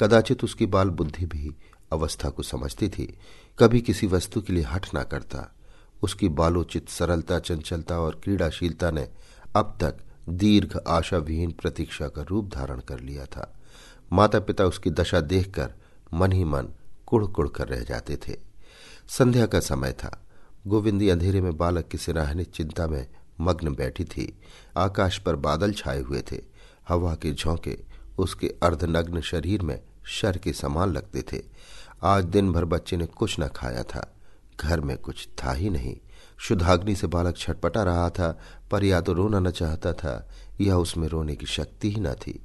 कदाचित 0.01 0.45
उसकी 0.45 0.67
बाल 0.67 0.89
बुद्धि 0.89 1.27
भी 1.27 1.57
अवस्था 1.93 2.31
को 2.31 2.43
समझती 2.43 2.89
थी। 2.89 3.19
कभी 3.59 3.81
किसी 3.81 4.07
वस्तु 4.07 4.43
के 4.43 4.53
लिए 4.53 4.65
हट 4.65 4.87
ना 4.95 5.03
करता। 5.03 5.55
उसकी 6.03 6.29
बालोचित 6.29 6.89
सरलता, 6.89 7.39
चंचलता 7.39 7.99
और 7.99 8.21
क्रीड़ाशीलता 8.25 8.91
ने 8.91 9.09
अब 9.57 9.79
तक 9.81 9.97
दीर्घ 10.29 10.79
आशा 10.89 11.17
विहीन 11.17 11.51
प्रतीक्षा 11.51 12.09
का 12.09 12.23
रूप 12.23 12.55
धारण 12.55 12.81
कर 12.81 13.01
लिया 13.01 13.25
था। 13.25 13.57
माता 14.13 14.41
पिता 14.41 14.65
उसकी 14.65 14.91
दशा 14.91 15.21
देखकर 15.21 15.73
मन 16.15 16.33
ही 16.33 16.45
मन 16.45 16.69
कुड़ 17.07 17.27
कुड़ 17.27 17.49
कर 17.49 17.69
रह 17.69 17.81
जाते 17.81 18.17
थे। 18.17 18.37
संध्या 19.09 19.47
का 19.47 19.61
समय 19.61 19.93
था। 19.93 20.23
गोविंदी 20.67 21.09
अंधेरे 21.09 21.41
में 21.41 21.57
बालक 21.57 21.89
की 21.89 21.99
सिराहनी 21.99 22.45
चिंता 22.45 22.87
में 22.87 23.07
मग्न 23.41 23.75
बैठी 23.75 24.05
थी। 24.05 24.39
आकाश 24.77 25.19
पर 25.19 25.37
बादल 25.37 25.73
छाए 25.73 26.01
हुए 26.01 26.23
थे। 26.33 26.41
हवा 26.89 27.15
के 27.15 27.33
झोंके 27.33 27.96
उसके 28.19 28.55
अर्धनग्न 28.63 29.21
शरीर 29.21 29.63
में 29.63 29.81
शर 30.05 30.39
के 30.39 30.53
समान 30.53 30.93
लगते 30.93 31.23
थे। 31.23 31.43
आज 32.03 32.25
दिन 32.25 32.53
भर 32.53 32.65
बच्चे 32.65 32.97
ने 32.97 33.07
कुछ 33.07 33.41
न 33.41 33.49
खाया 33.49 33.83
था। 33.83 34.15
घर 34.61 34.81
में 34.81 34.99
कुछ 34.99 35.29
था 35.45 35.53
ही 35.53 35.71
नहीं। 35.71 35.97
शुद्धाग्नि 36.39 36.97
से 36.97 37.07
बालक 37.07 37.37
छटपटा 37.37 37.83
रहा 37.83 38.11
था, 38.11 38.41
पर 38.71 38.85
या 38.85 39.01
तो 39.01 39.13
रोना 39.13 39.39
न 39.39 39.51
चाहता 39.51 39.93
था, 39.93 40.29
या 40.61 40.77
उसमें 40.77 41.09
रोने 41.09 41.37
की 41.37 41.47
शक्ति 41.47 41.91
ही 41.91 42.01
न 42.01 42.15
थी। 42.15 42.43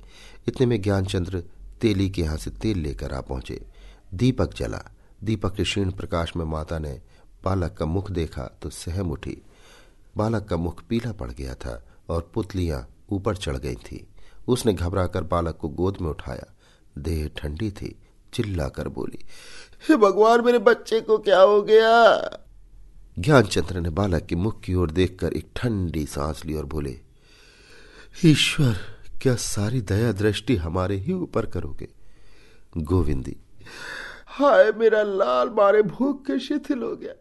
इतने 0.47 0.65
में 0.65 0.81
ज्ञानचंद्र 0.81 1.43
तेली 1.81 2.09
के 2.09 2.21
यहाँ 2.21 2.37
से 2.37 2.49
तेल 2.49 2.79
लेकर 2.79 3.13
आ 3.13 3.21
पहुँचे। 3.21 3.65
दीपक 4.13 4.53
जला। 4.53 4.81
दीपक 5.23 5.55
के 5.55 5.63
क्षीण 5.63 5.91
प्रकाश 5.91 6.35
में 6.35 6.45
माता 6.45 6.79
ने 6.79 7.01
बालक 7.43 7.73
का 7.73 7.85
मुख 7.85 8.11
देखा 8.11 8.43
तो 8.61 8.69
सहम 8.69 9.11
उठी। 9.11 9.41
बालक 10.17 10.45
का 10.45 10.57
मुख 10.57 10.83
पीला 10.83 11.11
पड़ 11.11 11.31
गया 11.31 11.53
था 11.53 11.85
और 12.09 12.31
पुतलियाँ 12.33 12.87
ऊपर 13.09 13.35
चढ़ 13.35 13.57
गई 13.57 13.75
थी। 13.75 14.07
उसने 14.47 14.73
घबराकर 14.73 15.23
बालक 15.23 15.57
को 15.57 15.69
गोद 15.69 15.97
में 16.01 16.09
उठाया। 16.09 16.53
देह 16.97 17.29
ठंडी 17.37 17.71
थी, 17.71 17.95
चिल्लाकर 18.33 18.87
बोली, 18.87 19.19
हे 19.89 19.95
भगवान, 19.95 20.41
मेरे 20.45 20.59
बच्चे 20.59 21.01
को 21.01 21.17
क्या 21.17 21.41
हो 21.41 21.61
गया? 21.61 22.39
ज्ञानचंद्र 23.19 23.79
ने 23.79 23.89
बालक 23.89 24.25
के 24.25 24.35
मुख 24.35 24.61
की 24.61 24.73
ओर 24.73 24.91
देखकर 24.91 25.33
एक 25.33 25.49
ठंडी 25.55 26.05
सांस 26.05 26.45
ली 26.45 26.53
और 26.53 26.65
बोले, 26.65 26.99
ईश्वर, 28.25 28.77
क्या 29.21 29.35
सारी 29.35 29.81
दया 29.81 30.11
दृष्टि 30.11 30.55
हमारे 30.55 30.95
ही 30.97 31.13
ऊपर 31.13 31.45
करोगे? 31.45 31.87
गोविंदी, 32.77 33.35
हाय, 34.27 34.71
मेरा 34.71 35.03
लाल 35.03 35.49
मारे 35.49 35.81
भूख 35.81 36.25
के 36.25 36.39
शिथिल 36.39 36.79
हो 36.79 36.95
गया। 36.95 37.13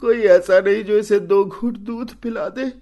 कोई 0.00 0.20
ऐसा 0.20 0.60
नहीं 0.60 0.84
जो 0.84 0.98
इसे 0.98 1.20
दो 1.20 1.44
घूट 1.44 1.76
दूध 1.76 2.14
पिला 2.14 2.48
दे 2.48 2.72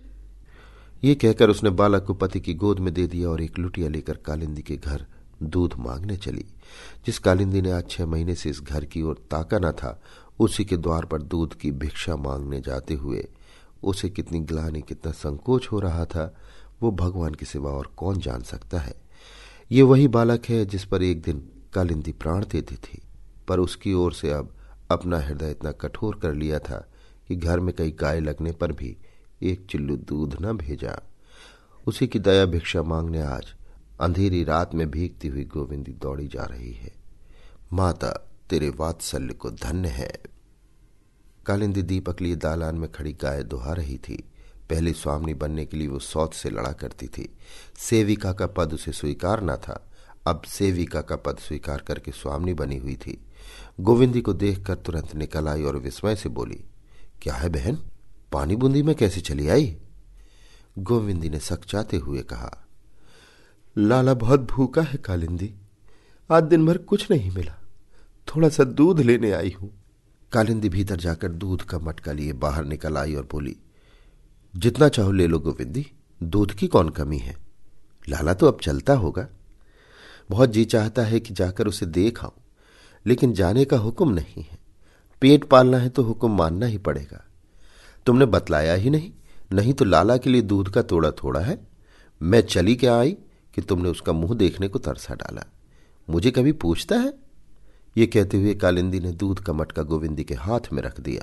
ये 1.05 1.15
कहकर 1.15 1.51
उसने 1.51 1.71
बालक 1.71 2.05
को 2.05 2.15
पति 2.15 2.41
की 2.41 2.55
गोद 2.55 2.79
में 2.79 2.95
दे 2.95 3.07
दिया 3.07 3.29
और 3.29 3.41
एक 3.43 3.59
लुटिया 3.59 3.89
लेकर 3.89 4.17
कालिंदी 4.17 4.63
के 4.63 4.77
घर 4.77 5.07
दूध 5.43 5.75
मांगने 5.79 6.17
चली, 6.17 6.45
जिस 7.07 7.19
कालिंदी 7.19 7.63
ने 7.63 7.71
आज 7.71 7.91
छह 7.91 8.07
महीने 8.07 8.35
से 8.35 8.51
इस 8.51 8.61
घर 8.61 8.85
की 8.85 9.03
ओर 9.03 9.27
ताका 9.31 9.59
न 9.59 9.73
था, 9.73 10.03
उसी 10.41 10.65
के 10.65 10.77
द्वार 10.77 11.05
पर 11.05 11.23
दूध 11.23 11.55
की 11.55 11.71
भिक्षा 11.71 12.17
मांगने 12.17 12.61
जाते 12.61 12.95
हुए 12.95 13.29
उसे 13.83 14.09
कितनी 14.11 14.41
ग्लानी, 14.41 14.81
कितना 14.81 15.13
संकोच 15.13 15.69
हो 15.73 15.81
रहा 15.81 16.05
था, 16.05 16.35
वो 16.83 16.91
भगवान 16.91 17.35
के 17.35 17.47
सिवा 17.47 17.71
और 17.71 17.87
कौन 17.97 18.19
जान 18.19 18.43
सकता 18.43 18.79
है? 18.79 18.95
ये 19.73 19.83
वही 19.83 20.09
बालक 20.09 20.47
है 20.49 20.67
जिस 20.67 20.85
पर 20.85 21.03
एक 21.03 21.23
दिन 21.23 21.43
कालिंदी 21.73 22.13
प्राण 22.13 22.45
देती 22.45 22.77
थी, 22.77 23.03
पर 23.49 23.61
उसकी 23.61 23.93
ओर 23.93 24.13
से 24.13 24.31
अब 24.31 24.55
अपना 24.91 25.21
हृदय 25.21 25.51
इतना 25.51 25.73
कठोर 25.73 26.19
कर 26.23 26.35
लिया 26.35 26.59
था 26.59 26.89
कि 27.29 27.37
घर 27.37 27.61
में 27.61 27.75
कई 27.75 27.91
गाय 27.91 28.21
लगने 28.21 28.53
पर 28.53 28.73
भी 28.73 28.97
एक 29.43 29.67
चिल्लू 29.71 29.97
दूध 29.97 30.37
न 30.41 30.53
भेजा। 30.53 31.03
उसी 31.87 32.07
की 32.07 32.19
दया 32.19 32.45
भिक्षा 32.45 32.83
मांगने 32.83 33.23
आज 33.23 33.55
अंधेरी 34.01 34.45
रात 34.45 34.75
में 34.75 34.91
भीगती 34.91 35.29
हुई 35.29 35.45
गोविंदी 35.45 35.93
दौड़ी 35.93 36.29
जा 36.29 36.43
रही 36.43 36.73
है। 36.73 36.93
माता, 37.73 38.31
तेरे 38.51 38.71
वात्सल्य 38.71 39.35
को 39.35 39.51
धन्य 39.51 39.89
है। 39.89 40.13
कालिंदी 41.47 41.83
दीपक 41.83 42.21
लिए 42.21 42.37
दालान 42.37 42.75
में 42.75 42.93
खड़ी 42.93 43.13
गाय 43.13 43.43
दुहा 43.43 43.73
रही 43.73 43.99
थी। 43.99 44.25
पहले 44.71 44.93
स्वामी 44.93 45.35
बनने 45.35 45.65
के 45.67 45.77
लिए 45.77 45.89
वो 45.89 45.99
सौत 45.99 46.35
से 46.35 46.51
लड़ा 46.51 46.73
करती 46.73 47.07
थी। 47.07 47.37
सेविका 47.77 48.33
का 48.33 48.47
पद 48.47 48.73
उसे 48.73 48.93
स्वीकार 48.93 49.43
न 49.43 49.57
था। 49.57 49.91
अब 50.27 50.43
सेविका 50.43 51.01
का 51.01 51.17
पद 51.17 51.39
स्वीकार 51.39 51.79
करके 51.79 52.11
स्वामी 52.11 52.55
बनी 52.55 52.77
हुई 52.77 52.97
थी। 52.97 53.19
गोविंदी 53.81 54.21
को 54.21 54.33
देखकर 54.33 54.75
तुरंत 54.75 55.15
निकल 55.15 55.49
आई 55.49 55.63
और 55.63 55.77
विस्मय 55.77 56.17
से 56.17 56.29
बोली, 56.29 56.65
क्या 57.23 57.35
है 57.35 57.49
बहन? 57.49 57.79
पानी 58.33 58.57
बूंदी 58.57 58.83
में 58.83 58.95
कैसे 58.95 59.21
चली 59.21 59.49
आई? 59.49 59.77
गोविंदी 60.79 61.29
ने 61.29 61.39
सकचाते 61.39 61.97
हुए 61.97 62.23
कहा, 62.23 62.51
लाला, 63.77 64.15
बहुत 64.15 64.41
भूखा 64.41 64.83
है 64.83 64.99
कालिंदी। 64.99 65.53
आज 66.31 66.43
दिन 66.43 66.67
भर 66.67 66.79
कुछ 66.79 67.11
नहीं 67.11 67.31
मिला। 67.31 67.55
थोड़ा 68.29 68.49
सा 68.49 68.65
दूध 68.65 69.01
लेने 69.01 69.33
आई 69.33 69.51
हूँ। 69.51 69.71
कालिंदी 70.33 70.69
भीतर 70.69 70.97
जाकर 70.97 71.29
दूध 71.29 71.63
का 71.63 71.79
मटका 71.79 72.13
लिए 72.13 72.33
बाहर 72.33 72.65
निकल 72.65 72.97
आई 72.97 73.15
और 73.15 73.29
बोली, 73.33 73.57
जितना 74.55 74.89
चाहो 74.89 75.13
ले 75.13 75.27
लो 75.27 75.39
गोविंदी, 75.39 75.87
दूध 76.21 76.53
की 76.53 76.67
कौन 76.67 76.89
कमी 76.89 77.19
है? 77.19 77.37
लाला 78.09 78.35
तो 78.35 78.47
अब 78.47 78.59
चलता 78.63 78.95
होगा। 78.95 79.27
बहुत 80.31 80.51
जी 80.51 80.65
चाहता 80.65 81.03
है 81.03 81.21
कि 81.21 81.35
जाकर 81.35 81.67
उसे 81.67 81.87
देख 81.87 82.25
आऊँ, 82.25 82.33
लेकिन 83.07 83.33
जाने 83.33 83.65
का 83.65 83.79
हुक्म 83.79 84.11
नहीं 84.11 84.43
है। 84.43 84.59
पेट 85.23 85.45
पालना 85.45 85.79
है 85.79 85.89
तो 85.89 86.03
हुक्म 86.03 86.31
मानना 86.31 86.67
ही 86.67 86.79
पड़ेगा। 86.79 87.25
तुमने 88.07 88.27
बतलाया 88.27 88.75
ही 88.75 88.91
नहीं। 88.91 89.13
नहीं 89.53 89.75
तो 89.75 89.85
लाला 89.85 90.17
के 90.17 90.31
लिए 90.31 90.43
दूध 90.43 90.69
का 90.69 90.83
तोड़ा 90.83 91.11
थोड़ा 91.11 91.41
है। 91.41 91.69
मैं 92.23 92.41
चली 92.41 92.77
क्या 92.77 92.99
आई 92.99 93.13
कि 93.55 93.63
तुमने 93.63 93.89
उसका 93.89 94.13
मुँह 94.13 94.35
देखने 94.35 94.69
को 94.69 94.79
तरसा 94.79 95.15
डाला? 95.15 95.45
मुझे 96.11 96.31
कभी 96.31 96.53
पूछता 96.53 96.97
है? 96.97 97.15
ये 97.97 98.07
कहते 98.07 98.37
हुए 98.37 98.55
कालिंदी 98.55 99.01
ने 99.01 99.13
दूध 99.13 99.41
का 99.41 99.53
मटका 99.53 99.83
गोविंदी 99.83 100.25
के 100.25 100.35
हाथ 100.35 100.61
में 100.73 100.83
रख 100.83 101.01
दिया। 101.01 101.23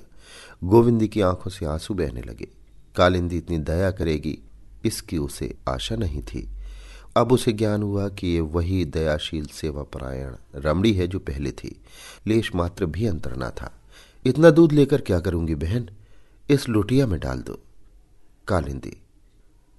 गोविंदी 0.63 1.07
की 1.07 1.21
आँखों 1.21 1.51
से 1.51 1.65
आँसू 1.65 1.93
बहने 1.93 2.21
लगे। 2.21 2.47
कालिंदी 2.95 3.37
इतनी 3.37 3.57
दया 3.57 3.91
करेगी, 3.91 4.39
इसकी 4.85 5.17
उसे 5.17 5.55
आशा 5.69 5.95
नहीं 5.95 6.21
थी। 6.21 6.49
अब 7.17 7.31
उसे 7.31 7.53
ज्ञान 7.53 7.83
हुआ 7.83 8.09
कि 8.09 8.27
ये 8.27 8.41
वही 8.41 8.85
दयाशील 8.85 9.45
सेवा 9.45 9.83
परायण 9.83 10.35
रमणी 10.55 10.93
है 10.93 11.07
जो 11.07 11.19
पहले 11.19 11.51
थी। 11.51 11.81
लेश 12.27 12.55
मात्र 12.55 12.85
भी 12.85 13.05
अंतर 13.05 13.37
न 13.37 13.49
था। 13.49 13.81
इतना 14.25 14.51
दूध 14.51 14.71
लेकर 14.71 15.01
क्या 15.01 15.19
करूँगी 15.19 15.55
बहन? 15.55 15.89
इस 16.49 16.69
लोटिया 16.69 17.07
में 17.07 17.19
डाल 17.19 17.41
दो। 17.41 17.59
कालिंदी, 18.47 18.95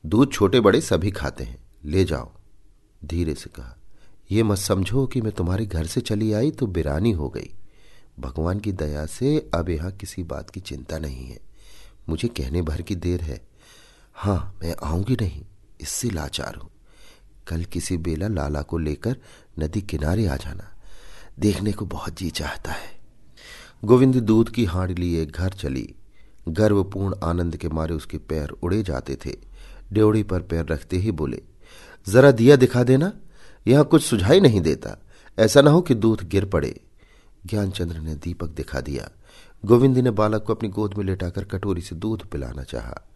दूध 0.06 0.32
छोटे 0.32 0.60
बड़े 0.60 0.80
सभी 0.80 1.10
खाते 1.10 1.44
हैं। 1.44 1.58
ले 1.84 2.04
जाओ। 2.04 2.30
धीरे 3.04 3.34
से 3.34 3.50
कहा 3.50 3.76
यह 4.32 4.44
मत 4.44 4.58
समझो 4.58 5.06
कि 5.06 5.20
मैं 5.20 5.32
तुम्हारे 5.32 5.66
घर 5.66 5.86
से 5.86 6.00
चली 6.00 6.32
आई 6.32 6.50
तो 6.50 6.66
बिरानी 6.66 7.12
हो 7.12 7.28
गई। 7.28 7.50
भगवान 8.20 8.60
की 8.60 8.72
दया 8.72 9.06
से 9.06 9.50
अब 9.54 9.68
यहाँ 9.68 9.92
किसी 9.92 10.22
बात 10.22 10.50
की 10.50 10.60
चिंता 10.60 10.98
नहीं 10.98 11.26
है। 11.26 11.40
मुझे 12.08 12.28
कहने 12.28 12.62
भर 12.62 12.82
की 12.82 12.96
देर 12.96 13.20
है। 13.20 13.40
हाँ, 14.14 14.58
मैं 14.62 14.74
आऊँगी 14.82 15.16
नहीं, 15.20 15.42
इससे 15.80 16.10
लाचार 16.10 16.54
हूँ। 16.54 16.70
कल 17.46 17.64
किसी 17.64 17.96
बेला 17.96 18.28
लाला 18.28 18.62
को 18.62 18.78
लेकर 18.78 19.16
नदी 19.58 19.82
किनारे 19.82 20.26
आ 20.26 20.36
जाना। 20.36 20.76
देखने 21.38 21.72
को 21.72 21.86
बहुत 21.86 22.18
जी 22.18 22.30
चाहता 22.30 22.72
है। 22.72 22.98
गोविंद 23.84 24.16
दूध 24.16 24.50
की 24.50 24.64
हाड़ 24.64 24.90
लिए 24.90 25.26
घर 25.26 25.52
चली। 25.52 25.94
गर्वपूर्ण 26.48 27.14
आनंद 27.24 27.56
के 27.56 27.68
मारे 27.68 27.94
उसके 27.94 28.18
पैर 28.18 28.48
उड़े 28.48 28.82
जाते 28.82 29.16
थे। 29.26 29.36
ड्योड़ी 29.92 30.22
पर 30.22 30.40
पैर 30.40 30.66
रखते 30.66 30.96
ही 30.96 31.10
बोले, 31.10 31.42
जरा 32.08 32.30
दिया 32.30 32.56
दिखा 32.56 32.82
देना, 32.82 33.12
यहाँ 33.66 33.84
कुछ 33.84 34.02
सुझाई 34.02 34.40
नहीं 34.40 34.60
देता। 34.60 34.96
ऐसा 35.38 35.62
ना 35.62 35.70
हो 35.70 35.80
कि 35.80 35.94
दूध 35.94 36.28
गिर 36.28 36.44
पड़े। 36.44 36.80
ज्ञानचंद्र 37.46 37.98
ने 37.98 38.14
दीपक 38.14 38.48
दिखा 38.48 38.80
दिया। 38.80 39.10
गोविंदी 39.64 40.02
ने 40.02 40.10
बालक 40.10 40.42
को 40.42 40.54
अपनी 40.54 40.68
गोद 40.68 40.94
में 40.94 41.04
लेटाकर 41.04 41.44
कटोरी 41.44 41.80
से 41.80 41.96
दूध 41.96 42.26
पिलाना 42.26 42.62
चाहा, 42.62 43.08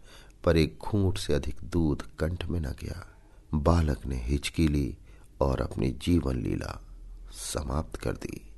पर 0.43 0.57
एक 0.57 0.77
घूंट 0.81 1.17
से 1.17 1.33
अधिक 1.33 1.55
दूध 1.63 2.03
कंठ 2.19 2.45
में 2.45 2.59
न 2.59 2.63
गया। 2.63 3.07
बालक 3.53 4.05
ने 4.05 4.15
हिचकी 4.15 4.67
ली 4.67 4.97
और 5.41 5.61
अपनी 5.61 5.89
जीवन 5.91 6.35
लीला 6.35 6.81
समाप्त 7.31 7.95
कर 7.95 8.11
दी। 8.11 8.54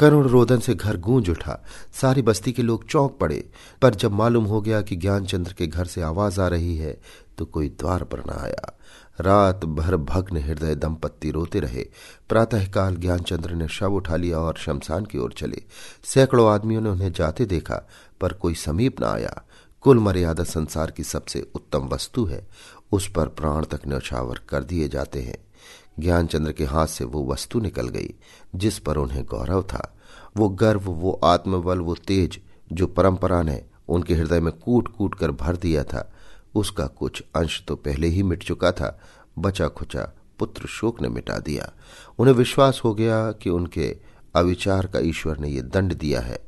करुण 0.00 0.28
रोदन 0.28 0.58
से 0.58 0.74
घर 0.74 0.96
गूंज 0.96 1.30
उठा। 1.30 1.64
सारी 1.92 2.22
बस्ती 2.22 2.52
के 2.52 2.62
लोग 2.62 2.86
चौंक 2.86 3.18
पड़े। 3.20 3.50
पर 3.82 3.94
जब 3.94 4.12
मालूम 4.12 4.44
हो 4.44 4.60
गया 4.60 4.82
कि 4.82 4.96
ज्ञानचंद्र 4.96 5.52
के 5.52 5.66
घर 5.66 5.84
से 5.84 6.02
आवाज़ 6.02 6.40
आ 6.40 6.48
रही 6.48 6.76
है 6.76 7.00
तो 7.38 7.44
कोई 7.44 7.68
द्वार 7.68 8.04
पर 8.04 8.18
न 8.18 8.30
आया। 8.30 8.78
रात 9.20 9.64
भर 9.64 9.96
भग्न 9.96 10.36
हृदय 10.36 10.74
दंपत्ति 10.74 11.30
रोते 11.30 11.60
रहे। 11.60 11.88
प्रातःकाल 12.28 12.96
ज्ञानचंद्र 12.96 13.54
ने 13.54 13.68
शव 13.68 13.94
उठा 13.94 14.16
लिया 14.16 14.38
और 14.38 14.54
शमशान 14.58 15.04
की 15.04 15.18
ओर 15.18 15.32
चले। 15.32 15.62
सैकड़ों 16.04 16.50
आदमियों 16.50 16.80
ने 16.80 16.90
उन्हें 16.90 17.12
जाते 17.12 17.44
देखा, 17.44 17.88
पर 18.20 18.32
कोई 18.32 18.54
समीप 18.54 19.00
न 19.00 19.04
आया। 19.04 19.42
कुल 19.80 19.98
मर्यादा 19.98 20.44
संसार 20.44 20.90
की 20.90 21.04
सबसे 21.04 21.46
उत्तम 21.54 21.88
वस्तु 21.88 22.24
है। 22.24 22.48
उस 22.92 23.10
पर 23.10 23.26
प्राण 23.28 23.64
तक 23.64 23.80
न्यौछावर 23.88 24.40
कर 24.48 24.64
दिए 24.64 24.88
जाते 24.88 25.22
हैं। 25.22 25.49
ज्ञानचंद्र 25.98 26.52
के 26.52 26.64
हाथ 26.64 26.86
से 26.86 27.04
वो 27.04 27.26
वस्तु 27.26 27.60
निकल 27.60 27.88
गई, 27.88 28.14
जिस 28.54 28.78
पर 28.78 28.96
उन्हें 28.96 29.24
गौरव 29.24 29.62
था। 29.62 29.96
वो 30.36 30.48
गर्व, 30.48 30.80
वो 30.80 31.20
आत्मबल, 31.24 31.78
वो 31.78 31.94
तेज, 31.94 32.40
जो 32.72 32.86
परंपरा 32.86 33.42
ने 33.42 33.64
उनके 33.88 34.14
हृदय 34.14 34.40
में 34.40 34.52
कूट 34.52 34.88
कूट 34.88 35.14
कर 35.14 35.30
भर 35.30 35.56
दिया 35.56 35.84
था, 35.84 36.12
उसका 36.54 36.86
कुछ 36.86 37.22
अंश 37.34 37.64
तो 37.68 37.76
पहले 37.76 38.06
ही 38.06 38.22
मिट 38.22 38.42
चुका 38.42 38.72
था 38.72 39.00
बचा 39.38 39.68
खुचा 39.68 40.12
पुत्र 40.38 40.66
शोक 40.66 41.02
ने 41.02 41.08
मिटा 41.08 41.38
दिया। 41.38 41.72
उन्हें 42.18 42.34
विश्वास 42.34 42.80
हो 42.84 42.94
गया 42.94 43.32
कि 43.32 43.50
उनके 43.50 43.96
अविचार 44.34 44.86
का 44.86 44.98
ईश्वर 44.98 45.38
ने 45.38 45.48
यह 45.48 45.62
दंड 45.62 45.94
दिया 45.94 46.20
है। 46.20 46.38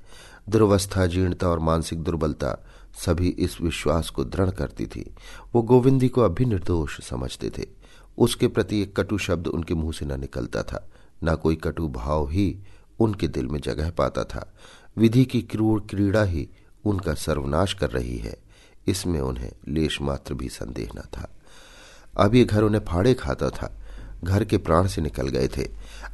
दुर्वस्था, 0.48 1.06
जीर्णता 1.06 1.48
और 1.48 1.58
मानसिक 1.58 2.02
दुर्बलता 2.02 2.64
सभी 3.06 3.28
इस 3.28 3.60
विश्वास 3.60 4.10
को 4.10 4.24
दृढ़ 4.24 4.50
करती 4.50 4.86
थी। 4.86 5.14
वो 5.54 5.62
गोविंदी 5.62 6.08
को 6.08 6.20
अभी 6.20 6.44
निर्दोष 6.44 7.00
समझते 7.00 7.50
थे। 7.50 7.81
उसके 8.18 8.48
प्रति 8.48 8.80
एक 8.80 8.96
कटु 8.96 9.18
शब्द 9.18 9.46
उनके 9.46 9.74
मुँह 9.74 9.92
से 9.92 10.06
न 10.06 10.20
निकलता 10.20 10.62
था। 10.62 10.88
न 11.24 11.36
कोई 11.36 11.56
कटु 11.56 11.88
भाव 11.88 12.30
ही 12.30 12.58
उनके 13.00 13.28
दिल 13.28 13.46
में 13.46 13.60
जगह 13.60 13.90
पाता 13.90 14.24
था। 14.24 14.52
विधि 14.96 15.24
की 15.24 15.42
क्रूर 15.42 15.86
क्रीड़ा 15.90 16.22
ही 16.22 16.48
उनका 16.84 17.14
सर्वनाश 17.14 17.74
कर 17.74 17.90
रही 17.90 18.16
है। 18.16 18.36
इसमें 18.86 19.20
उन्हें 19.20 19.52
लेश 19.68 20.02
मात्र 20.02 20.34
भी 20.34 20.48
संदेह 20.48 20.88
न 20.96 21.00
था। 21.00 21.28
अब 22.16 22.34
ये 22.34 22.44
घर 22.44 22.62
उन्हें 22.62 22.84
फाड़े 22.84 23.14
खाता 23.14 23.50
था। 23.50 23.78
घर 24.24 24.44
के 24.44 24.58
प्राण 24.58 24.86
से 24.86 25.02
निकल 25.02 25.28
गए 25.28 25.48
थे। 25.48 25.68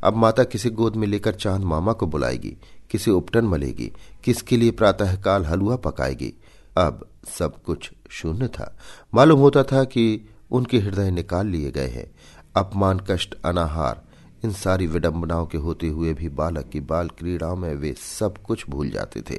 अब 0.05 0.17
माता 0.17 0.45
किसी 0.45 0.71
गोद 0.71 0.97
में 0.97 1.07
लेकर 1.07 1.35
चाँद 1.35 1.65
मामा 1.65 1.93
को 1.93 2.07
बुलाएगी, 2.07 2.57
किसी 2.91 3.11
उपटन 3.11 3.45
मलेगी, 3.45 3.93
किसके 4.25 4.57
लिए 4.57 4.71
प्रातःकाल 4.71 5.45
हलवा 5.45 5.77
पकाएगी। 5.77 6.35
अब 6.79 7.09
सब 7.39 7.63
कुछ 7.63 7.91
शून्य 8.11 8.49
था। 8.49 8.79
मालूम 9.15 9.41
होता 9.41 9.63
था 9.63 9.85
कि 9.85 10.31
उनके 10.51 10.79
हृदय 10.79 11.11
निकाल 11.11 11.47
लिए 11.47 11.71
गए 11.71 11.89
हैं। 11.89 12.11
अपमान, 12.57 13.01
कष्ट, 13.11 13.35
अनाहार, 13.45 14.03
इन 14.45 14.53
सारी 14.53 14.87
विडंबनाओं 14.87 15.47
के 15.47 15.59
होते 15.59 15.89
हुए 15.89 16.13
भी 16.15 16.29
बालक 16.29 16.69
की 16.69 16.81
बाल 16.81 17.09
क्रीड़ाओं 17.09 17.57
में 17.57 17.75
वे 17.75 17.95
सब 18.21 18.39
कुछ 18.39 18.71
भूल 18.71 18.91
जाते 18.91 19.23
थे। 19.31 19.39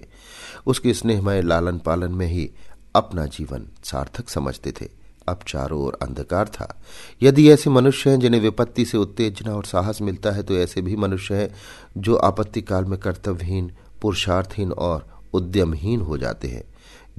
उसके 0.68 0.94
स्नेहमय 0.94 1.42
लालन 1.42 1.78
पालन 1.78 2.12
में 2.12 2.28
ही 2.28 2.52
अपना 2.96 3.26
जीवन 3.26 3.68
सार्थक 3.84 4.30
समझते 4.30 4.72
थे। 4.72 5.00
अब 5.28 5.40
चारों 5.48 5.82
ओर 5.82 5.98
अंधकार 6.02 6.48
था। 6.48 6.82
यदि 7.24 7.52
ऐसे 7.52 7.70
मनुष्य 7.70 8.10
हैं 8.10 8.20
जिन्हें 8.20 8.42
विपत्ति 8.42 8.86
से 8.86 8.98
उत्तेजना 8.98 9.56
और 9.56 9.66
साहस 9.66 10.02
मिलता 10.02 10.32
है 10.32 10.44
तो 10.44 10.54
ऐसे 10.54 10.82
भी 10.82 10.96
मनुष्य 10.96 11.36
हैं 11.36 11.56
जो 11.98 12.16
आपत्ति 12.16 12.62
काल 12.62 12.86
में 12.86 13.00
कर्तव्यहीन, 13.00 13.72
पुरुषार्थहीन 14.02 14.72
और 14.72 15.19
उद्यमहीन 15.34 16.02
हो 16.02 16.18
जाते 16.18 16.48
हैं। 16.48 16.64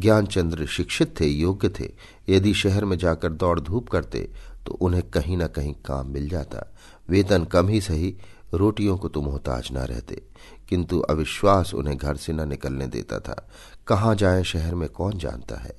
ज्ञानचंद्र 0.01 0.67
शिक्षित 0.67 1.21
थे, 1.21 1.27
योग्य 1.27 1.69
थे। 1.69 1.89
यदि 2.29 2.55
शहर 2.55 2.85
में 2.85 2.99
जाकर 2.99 3.33
दौड़ 3.33 3.61
धूप 3.61 3.89
करते 3.89 4.31
तो 4.67 4.73
उन्हें 4.73 5.03
कहीं 5.03 5.37
ना 5.37 5.47
कहीं 5.47 5.75
काम 5.85 6.09
मिल 6.09 6.29
जाता। 6.29 6.75
वेतन 7.09 7.45
कम 7.45 7.69
ही 7.69 7.81
सही, 7.81 8.17
रोटियों 8.55 8.99
को 8.99 9.09
तो 9.09 9.23
मोहताज 9.23 9.69
न 9.73 9.77
रहते। 9.77 10.23
किंतु 10.69 11.01
अविश्वास 11.01 11.75
उन्हें 11.75 11.97
घर 11.97 12.17
से 12.17 12.33
न 12.33 12.49
निकलने 12.49 12.87
देता 12.87 13.19
था। 13.19 13.51
कहाँ 13.87 14.15
जाए, 14.15 14.43
शहर 14.43 14.75
में 14.75 14.89
कौन 14.89 15.19
जानता 15.19 15.57
है? 15.57 15.77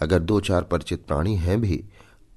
अगर 0.00 0.18
दो 0.18 0.40
चार 0.40 0.62
परिचित 0.62 1.06
प्राणी 1.06 1.36
हैं 1.36 1.60
भी 1.60 1.84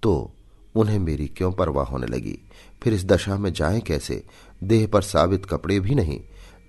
तो 0.04 0.32
उन्हें 0.76 1.00
मेरी 1.00 1.28
क्यों 1.28 1.52
परवाह 1.52 1.86
होने 1.86 2.08
लगी? 2.08 2.40
फिर 2.84 2.94
इस 2.94 3.06
दशा 3.06 3.38
में 3.38 3.54
जाएँ 3.54 3.80
कैसे? 3.80 4.24
देह 4.64 4.88
पर 4.88 5.02
साबित 5.02 5.46
कपड़े 5.46 5.80
भी 5.80 5.96
नहीं 5.96 6.22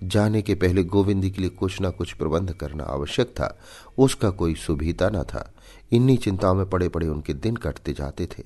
जाने 0.03 0.41
के 0.41 0.55
पहले 0.55 0.83
गोविंदी 0.83 1.31
के 1.31 1.41
लिए 1.41 1.49
कुछ 1.49 1.77
न 1.81 1.91
कुछ 1.91 2.13
प्रबंध 2.13 2.53
करना 2.53 2.83
आवश्यक 2.83 3.27
था। 3.27 3.59
उसका 3.97 4.29
कोई 4.29 4.55
सुभीता 4.55 5.09
न 5.09 5.23
था। 5.23 5.53
इन्हीं 5.91 6.17
चिंताओं 6.17 6.55
में 6.55 6.69
पड़े 6.69 6.89
पड़े 6.89 7.07
उनके 7.07 7.33
दिन 7.33 7.55
कटते 7.55 7.93
जाते 7.93 8.25
थे। 8.25 8.43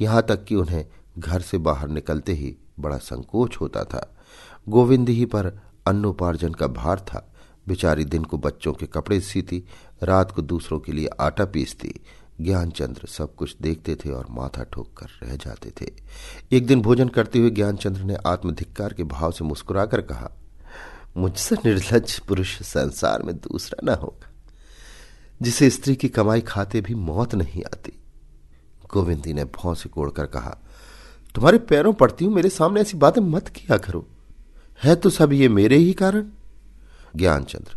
यहाँ 0.00 0.22
तक 0.22 0.44
कि 0.44 0.54
उन्हें 0.54 0.86
घर 1.18 1.40
से 1.40 1.58
बाहर 1.58 1.88
निकलते 1.88 2.32
ही 2.32 2.56
बड़ा 2.80 2.96
संकोच 2.96 3.56
होता 3.56 3.84
था। 3.84 4.16
गोविंद 4.68 5.08
ही 5.08 5.24
पर 5.24 5.60
अन्नोपार्जन 5.86 6.52
का 6.52 6.66
भार 6.66 7.00
था। 7.00 7.32
बेचारी 7.68 8.04
दिन 8.04 8.24
को 8.24 8.38
बच्चों 8.38 8.72
के 8.72 8.86
कपड़े 8.86 9.20
सीती, 9.20 9.64
रात 10.02 10.30
को 10.30 10.42
दूसरों 10.42 10.80
के 10.80 10.92
लिए 10.92 11.08
आटा 11.20 11.44
पीसती, 11.44 11.94
ज्ञानचंद्र 12.40 13.06
सब 13.06 13.34
कुछ 13.34 13.56
देखते 13.60 13.94
थे 13.94 14.10
और 14.10 14.26
माथा 14.30 14.64
ठोक 14.64 14.88
कर 14.96 15.26
रह 15.26 15.36
जाते 15.36 15.72
थे। 15.80 15.90
एक 16.52 16.66
दिन 16.66 16.82
भोजन 16.82 17.08
करते 17.08 17.38
हुए 17.38 17.50
ज्ञानचंद्र 17.50 18.00
ने 18.00 18.16
आत्मधिक्कार 18.26 18.92
के 18.92 19.04
भाव 19.04 19.32
से 19.32 19.44
मुस्कुराकर 19.44 20.00
कहा 20.00 20.30
मुझसे 21.16 21.56
निर्लज 21.56 22.18
पुरुष 22.18 22.60
संसार 22.62 23.22
में 23.22 23.34
दूसरा 23.36 23.86
ना 23.86 23.94
होगा, 23.94 24.30
जिसे 25.40 25.68
स्त्री 25.70 25.94
की 25.96 26.08
कमाई 26.08 26.40
खाते 26.40 26.80
भी 26.80 26.94
मौत 26.94 27.34
नहीं 27.34 27.62
आती। 27.64 27.92
गोविंदी 28.92 29.32
ने 29.32 29.44
भौं 29.44 29.74
से 29.74 29.88
कोड़कर 29.88 30.26
कहा, 30.26 30.56
तुम्हारे 31.34 31.58
पैरों 31.58 31.92
पड़ती 31.92 32.24
हूँ 32.24 32.34
मेरे 32.34 32.48
सामने 32.48 32.80
ऐसी 32.80 32.96
बातें 32.96 33.20
मत 33.22 33.48
किया 33.48 33.76
करो। 33.76 34.06
है 34.80 34.94
तो 34.96 35.10
सब 35.10 35.32
ये 35.32 35.48
मेरे 35.48 35.76
ही 35.76 35.92
कारण? 35.92 36.28
ज्ञानचंद्र, 37.16 37.76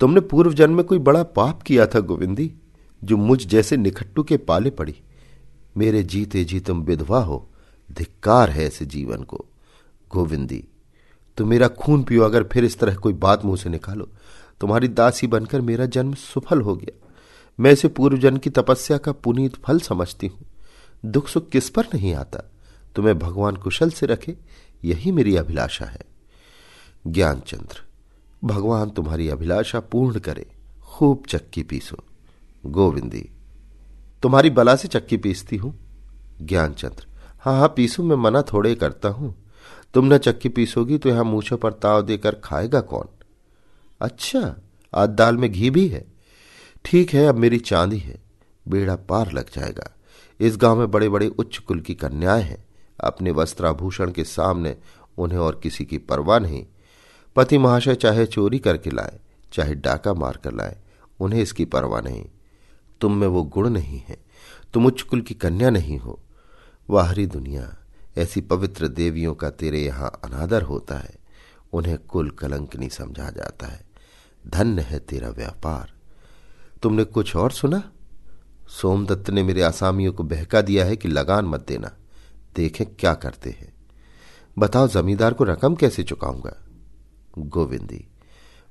तुमने 0.00 0.20
पूर्व 0.20 0.52
जन्म 0.52 0.76
में 0.76 0.84
कोई 0.84 0.98
बड़ा 0.98 1.22
पाप 1.22 1.62
किया 1.62 1.86
था 1.86 2.00
गोविंदी, 2.00 2.52
जो 3.02 3.16
मुझ 3.16 3.46
जैसे 3.46 3.76
निखट्टू 3.76 4.22
के 4.22 4.36
पाले 4.36 4.70
पड़ी। 4.70 4.94
मेरे 5.76 6.02
जीते 6.02 6.44
जी 6.44 6.60
तुम 6.60 6.82
विधवा 6.82 7.22
हो, 7.22 7.48
धिक्कार 7.88 8.50
है 8.50 8.66
ऐसे 8.66 8.86
जीवन 8.86 9.22
को। 9.22 9.44
गोविंदी 10.10 10.64
तो 11.40 11.46
मेरा 11.46 11.68
खून 11.68 12.02
पियो, 12.02 12.22
अगर 12.22 12.42
फिर 12.42 12.64
इस 12.64 12.78
तरह 12.78 12.94
कोई 12.94 13.12
बात 13.12 13.44
मुँह 13.44 13.56
से 13.56 13.70
निकालो, 13.70 14.08
तुम्हारी 14.60 14.88
दासी 14.88 15.26
बनकर 15.26 15.60
मेरा 15.60 15.86
जन्म 15.86 16.14
सफल 16.14 16.60
हो 16.60 16.76
गया। 16.76 17.08
मैं 17.60 17.72
इसे 17.72 17.88
पूर्व 17.88 18.18
जन्म 18.18 18.38
की 18.38 18.50
तपस्या 18.50 18.98
का 18.98 19.12
पुनीत 19.12 19.56
फल 19.56 19.80
समझती 19.80 20.26
हूँ। 20.26 20.46
दुख 21.04 21.28
सुख 21.28 21.48
किस 21.48 21.70
पर 21.70 21.84
नहीं 21.94 22.14
आता? 22.14 22.50
तुम्हें 22.96 23.18
भगवान 23.18 23.56
कुशल 23.56 23.90
से 23.90 24.06
रखे, 24.06 24.36
यही 24.84 25.12
मेरी 25.12 25.36
अभिलाषा 25.36 25.84
है। 25.84 26.00
ज्ञानचंद्र, 27.06 27.82
भगवान 28.44 28.90
तुम्हारी 28.90 29.28
अभिलाषा 29.28 29.80
पूर्ण 29.80 30.18
करे, 30.18 30.46
खूब 30.82 31.22
चक्की 31.28 31.62
पीसो। 31.62 32.04
गोविंदी, 32.66 33.30
तुम्हारी 34.22 34.50
बला 34.50 34.76
से 34.76 34.88
चक्की 34.88 35.16
पीसती 35.16 35.56
हूँ। 35.56 35.78
ज्ञानचंद्र 36.42 37.06
हाँ 37.40 37.58
हाँ 37.58 37.72
पीसू, 37.76 38.02
मैं 38.02 38.16
मना 38.16 38.42
थोड़े 38.42 38.74
करता 38.74 39.08
हूँ। 39.08 39.49
तुम 39.94 40.14
न 40.14 40.18
चक्की 40.18 40.48
पीसोगी 40.48 40.98
तो 40.98 41.08
यहाँ 41.08 41.24
मूछों 41.24 41.56
पर 41.56 41.72
ताव 41.72 42.02
देकर 42.02 42.34
खाएगा 42.34 42.80
कौन? 42.80 43.08
अच्छा 44.00 44.56
आज 44.94 45.08
दाल 45.08 45.36
में 45.36 45.52
घी 45.52 45.70
भी 45.70 45.88
है। 45.88 46.04
ठीक 46.84 47.14
है, 47.14 47.26
अब 47.26 47.34
मेरी 47.34 47.58
चांदी 47.58 47.98
है। 47.98 48.22
बेड़ा 48.68 48.96
पार 48.96 49.32
लग 49.32 49.46
जाएगा। 49.50 49.96
इस 50.40 50.56
गाँव 50.56 50.78
में 50.78 50.90
बड़े 50.90 51.08
बड़े 51.08 51.26
उच्च 51.26 51.58
कुल 51.58 51.80
की 51.80 51.94
कन्याएँ 51.94 52.42
हैं। 52.42 52.64
अपने 53.04 53.30
वस्त्राभूषण 53.30 54.10
के 54.10 54.24
सामने 54.24 54.76
उन्हें 55.18 55.38
और 55.38 55.60
किसी 55.62 55.84
की 55.84 55.98
परवाह 55.98 56.38
नहीं। 56.38 56.66
पति 57.36 57.58
महाशय 57.58 57.94
चाहे 57.94 58.26
चोरी 58.26 58.58
करके 58.58 58.90
लाए, 58.90 59.20
चाहे 59.52 59.74
डाका 59.74 60.14
मार 60.14 60.36
कर 60.36 60.52
लाए, 60.52 60.76
उन्हें 61.20 61.42
इसकी 61.42 61.64
परवाह 61.64 62.00
नहीं। 62.00 62.26
तुम 63.00 63.16
में 63.16 63.26
वो 63.26 63.42
गुण 63.42 63.68
नहीं 63.68 64.02
है। 64.08 64.18
तुम 64.74 64.86
उच्च 64.86 65.02
कुल 65.02 65.20
की 65.20 65.34
कन्या 65.34 65.70
नहीं 65.70 65.98
हो। 65.98 66.20
वाहरी 66.90 67.26
दुनिया। 67.26 67.76
ऐसी 68.18 68.40
पवित्र 68.40 68.88
देवियों 68.88 69.34
का 69.34 69.50
तेरे 69.50 69.80
यहाँ 69.80 70.20
अनादर 70.24 70.62
होता 70.62 70.98
है। 70.98 71.14
उन्हें 71.72 71.98
कुल 71.98 72.30
कलंक 72.30 72.76
नहीं 72.76 72.88
समझा 72.88 73.30
जाता 73.30 73.66
है। 73.66 73.86
धन्य 74.46 74.82
है 74.82 74.98
तेरा 74.98 75.28
व्यापार। 75.28 75.92
तुमने 76.82 77.04
कुछ 77.04 77.36
और 77.36 77.50
सुना? 77.50 77.92
सोमदत्त 78.68 79.30
ने 79.30 79.42
मेरे 79.42 79.62
आसामियों 79.62 80.12
को 80.12 80.22
बहका 80.22 80.60
दिया 80.60 80.84
है 80.84 80.96
कि 80.96 81.08
लगान 81.08 81.44
मत 81.44 81.64
देना। 81.68 81.96
देखें 82.56 82.86
क्या 82.86 83.14
करते 83.14 83.50
हैं। 83.50 83.72
बताओ, 84.58 84.88
जमींदार 84.88 85.34
को 85.34 85.44
रकम 85.44 85.74
कैसे 85.74 86.02
चुकाऊँगा? 86.02 86.56
गोविंदी, 87.38 88.08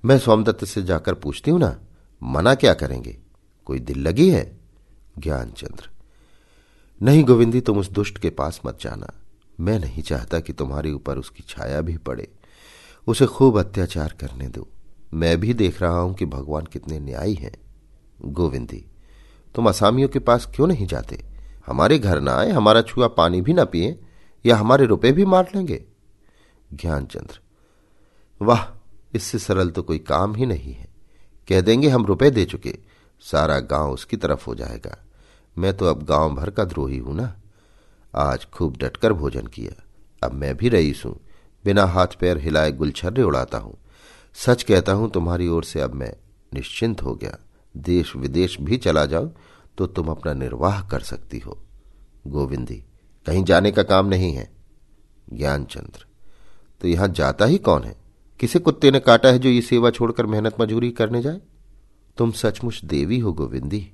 मैं 0.06 0.20
सोमदत्त 0.20 0.66
से 0.66 0.84
जाकर 0.84 1.14
पूछती 1.14 1.52
हूँ 1.52 1.60
ना, 1.60 1.80
मना 2.24 2.56
क्या 2.56 2.74
करेंगे? 2.74 3.18
कोई 3.66 3.80
दिल 3.80 4.00
लगी 4.00 4.30
है? 4.30 4.60
ज्ञानचंद्र, 5.18 5.90
नहीं 7.02 7.24
गोविंदी, 7.24 7.62
तुम 7.62 7.78
उस 7.78 7.90
दुष्ट 7.90 8.18
के 8.18 8.30
पास 8.30 8.62
मत 8.66 8.78
जाना। 8.82 9.10
मैं 9.60 9.80
नहीं 9.80 10.04
चाहता 10.04 10.40
कि 10.40 10.54
तुम्हारे 10.54 10.92
ऊपर 10.92 11.18
उसकी 11.18 11.44
छाया 11.48 11.82
भी 11.82 11.98
पड़े। 11.98 12.28
उसे 13.08 13.26
खूब 13.26 13.60
अत्याचार 13.60 14.16
करने 14.20 14.48
दो। 14.48 14.68
मैं 15.14 15.40
भी 15.40 15.54
देख 15.54 15.82
रहा 15.82 16.00
हूँ 16.00 16.14
कि 16.14 16.26
भगवान 16.26 16.66
कितने 16.66 17.00
न्यायी 17.00 17.34
हैं। 17.34 17.52
गोविंदी, 18.26 18.86
तुम 19.56 19.70
असामियों 19.70 20.10
के 20.10 20.20
पास 20.20 20.46
क्यों 20.56 20.68
नहीं 20.68 20.88
जाते? 20.88 21.26
हमारे 21.68 22.00
घर 22.00 22.22
ना 22.22 22.36
आए, 22.36 22.52
हमारा 22.52 22.82
छुआ 22.82 23.08
पानी 23.08 23.42
भी 23.42 23.54
ना 23.54 23.66
पिए, 23.66 24.00
या 24.46 24.58
हमारे 24.58 24.86
रुपए 24.86 25.12
भी 25.12 25.26
मार 25.26 25.52
लेंगे? 25.56 25.86
ज्ञानचंद्र, 26.74 27.40
वाह, 28.42 28.80
इससे 29.16 29.40
सरल 29.40 29.70
तो 29.70 29.84
कोई 29.84 30.00
काम 30.00 30.36
ही 30.36 30.46
नहीं 30.46 30.74
है। 30.74 30.88
कह 31.48 31.62
देंगे 31.62 31.90
हम 31.90 32.06
रुपए 32.06 32.30
दे 32.30 32.46
चुके, 32.46 32.78
सारा 33.20 33.60
गाँव 33.60 33.92
उसकी 33.92 34.18
तरफ़ 34.18 34.46
हो 34.46 34.56
जाएगा। 34.56 35.06
मैं 35.58 35.78
तो 35.78 35.86
अब 35.86 36.04
गाँव 36.04 36.36
भर 36.36 36.50
का 36.50 36.64
द्रोही 36.64 36.98
हूँ 36.98 37.16
ना। 37.16 37.39
आज 38.14 38.46
खूब 38.46 38.78
डटकर 38.78 39.14
भोजन 39.14 39.48
किया। 39.48 39.84
अब 40.24 40.34
मैं 40.34 40.56
भी 40.58 40.70
रईस 40.70 41.02
हूँ। 41.06 41.20
बिना 41.66 41.86
हाथ 41.86 42.08
पैर 42.20 42.38
हिलाए 42.38 42.72
गुलछर्रे 42.72 43.24
उड़ाता 43.24 43.58
हूँ। 43.58 43.78
सच 44.38 44.64
कहता 44.64 44.92
हूँ, 44.92 45.10
तुम्हारी 45.12 45.48
ओर 45.48 45.64
से 45.64 45.82
अब 45.82 45.94
मैं 45.94 46.14
निश्चिंत 46.54 47.02
हो 47.02 47.14
गया। 47.16 47.38
देश 47.76 48.16
विदेश 48.16 48.58
भी 48.62 48.78
चला 48.78 49.06
जाऊँ 49.06 49.34
तो 49.78 49.88
तुम 49.88 50.08
अपना 50.08 50.34
निर्वाह 50.34 50.82
कर 50.82 51.00
सकती 51.00 51.40
हो। 51.40 51.58
गोविंदी, 52.28 52.84
कहीं 53.26 53.44
जाने 53.44 53.72
का 53.72 53.84
काम 53.84 54.06
नहीं 54.06 54.34
है। 54.34 54.50
ज्ञानचंद्र 55.34 56.06
तो 56.82 56.88
यहाँ 56.88 57.08
जाता 57.08 57.46
ही 57.46 57.58
कौन 57.58 57.84
है? 57.84 57.96
किसे 58.40 58.60
कुत्ते 58.60 58.92
ने 58.92 59.00
काटा 59.00 59.30
है 59.30 59.40
जो 59.40 59.50
ये 59.50 59.62
सेवा 59.62 59.90
छोड़कर 59.90 60.26
मेहनत 60.26 60.62
मजूरी 60.62 60.92
करने 60.92 61.22
जाए? 61.22 61.40
तुम 62.18 62.32
सचमुच 62.32 62.84
देवी 62.86 63.20
हो, 63.20 63.34
गोविंदी। 63.34 63.92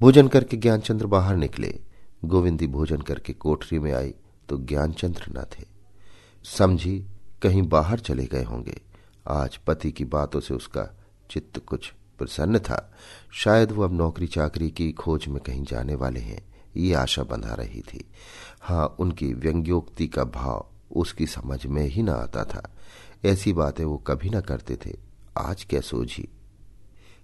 भोजन 0.00 0.28
करके 0.28 0.56
ज्ञानचंद्र 0.56 1.06
बाहर 1.06 1.36
निकले। 1.36 1.78
गोविंदी 2.24 2.66
भोजन 2.66 3.00
करके 3.00 3.32
कोठरी 3.32 3.78
में 3.78 3.92
आई 3.92 4.14
तो 4.48 4.58
ज्ञानचंद्र 4.58 5.24
न 5.28 5.44
थे। 5.52 5.64
समझी 6.44 7.04
कहीं 7.42 7.62
बाहर 7.62 7.98
चले 7.98 8.26
गए 8.26 8.44
होंगे। 8.44 8.80
आज 9.28 9.56
पति 9.56 9.90
की 9.92 10.04
बातों 10.04 10.40
से 10.40 10.54
उसका 10.54 10.88
चित्त 11.30 11.58
कुछ 11.58 11.92
प्रसन्न 12.18 12.58
था। 12.58 12.94
शायद 13.32 13.72
वो 13.72 13.82
अब 13.82 13.92
नौकरी 13.92 14.26
चाकरी 14.26 14.70
की 14.70 14.92
खोज 14.92 15.26
में 15.28 15.40
कहीं 15.40 15.64
जाने 15.64 15.94
वाले 15.94 16.20
हैं, 16.20 16.44
ये 16.76 16.94
आशा 16.94 17.22
बंधा 17.22 17.54
रही 17.54 17.80
थी। 17.80 18.04
हाँ 18.60 18.96
उनकी 18.98 19.32
व्यंग्योक्ति 19.34 20.06
का 20.06 20.24
भाव 20.24 20.66
उसकी 20.96 21.26
समझ 21.26 21.66
में 21.66 21.86
ही 21.86 22.02
ना 22.02 22.12
आता 22.12 22.44
था। 22.44 22.76
ऐसी 23.24 23.52
बातें 23.52 23.84
वो 23.84 23.96
कभी 23.96 24.30
न 24.30 24.40
करते 24.40 24.76
थे। 24.76 24.96
आज 25.38 25.64
क्या 25.64 25.80
सोझी? 25.80 26.28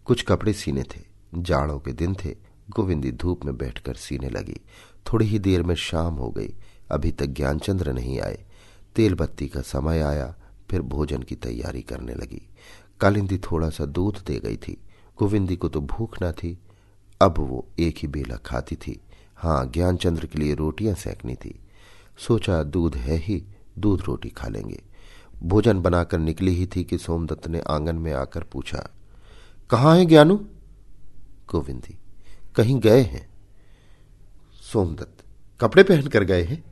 कुछ 0.05 0.23
कपड़े 0.23 0.53
सीने 0.53 0.83
थे, 0.83 1.01
जाड़ों 1.35 1.79
के 1.81 1.93
दिन 1.93 2.15
थे 2.15 2.37
गोविंदी 2.71 3.13
धूप 3.13 3.45
में 3.45 3.57
बैठकर 3.57 3.95
सीने 3.95 4.31
लगी। 4.31 4.61
थोड़ी 5.13 5.27
ही 5.27 5.39
देर 5.39 5.63
में 5.63 5.75
शाम 5.75 6.15
हो 6.15 6.31
गई। 6.31 6.55
अभी 6.91 7.13
तक 7.13 7.27
ज्ञानचंद्र 7.27 7.93
नहीं 7.93 8.21
आए। 8.21 8.45
तेल 8.97 9.15
बत्ती 9.15 9.49
का 9.49 9.61
समय 9.61 10.01
आया, 10.01 10.35
फिर 10.71 10.83
भोजन 10.83 11.23
की 11.23 11.35
तैयारी 11.35 11.83
करने 11.83 12.15
लगी। 12.15 12.49
कालिंदी 13.01 13.39
थोड़ा 13.39 13.71
सा 13.71 13.85
दूध 13.85 14.25
दे 14.27 14.41
गई 14.41 14.57
थी। 14.57 14.83
गोविंदी 15.19 15.57
को 15.57 15.69
तो 15.69 15.81
भूख 15.81 16.23
न 16.23 16.33
थी। 16.33 16.59
अब 17.23 17.35
वो 17.39 17.67
एक 17.79 17.97
ही 17.99 18.09
बेला 18.09 18.37
खाती 18.37 18.77
थी। 18.77 19.01
हाँ 19.37 19.67
ज्ञानचंद्र 19.67 20.27
के 20.27 20.39
लिए 20.39 20.55
रोटियाँ 20.55 20.95
सेकनी 20.95 21.35
थी। 21.35 21.61
सोचा, 22.19 22.63
दूध 22.63 22.97
है 22.97 23.17
ही, 23.17 23.45
दूध 23.79 24.03
रोटी 24.03 24.29
खा 24.29 24.49
लेंगे। 24.49 24.83
भोजन 25.43 25.81
बनाकर 25.81 26.19
निकली 26.19 26.55
ही 26.55 26.67
थी 26.67 26.85
कि 26.85 26.99
सोमदत्त 26.99 27.49
ने 27.49 27.61
आँगन 27.61 27.97
में 27.97 28.13
आकर 28.13 28.43
पूछा, 28.43 28.91
कहाँ 29.71 29.97
है 29.97 30.05
ज्ञानू? 30.05 30.37
गोविंदी 31.53 31.99
कहीं 32.59 32.81
गए 32.81 33.03
हैं। 33.03 33.29
सोमदत्त, 34.63 35.25
कपड़े 35.61 35.83
पहन 35.83 36.07
कर 36.07 36.25
गए 36.25 36.43
हैं? 36.43 36.65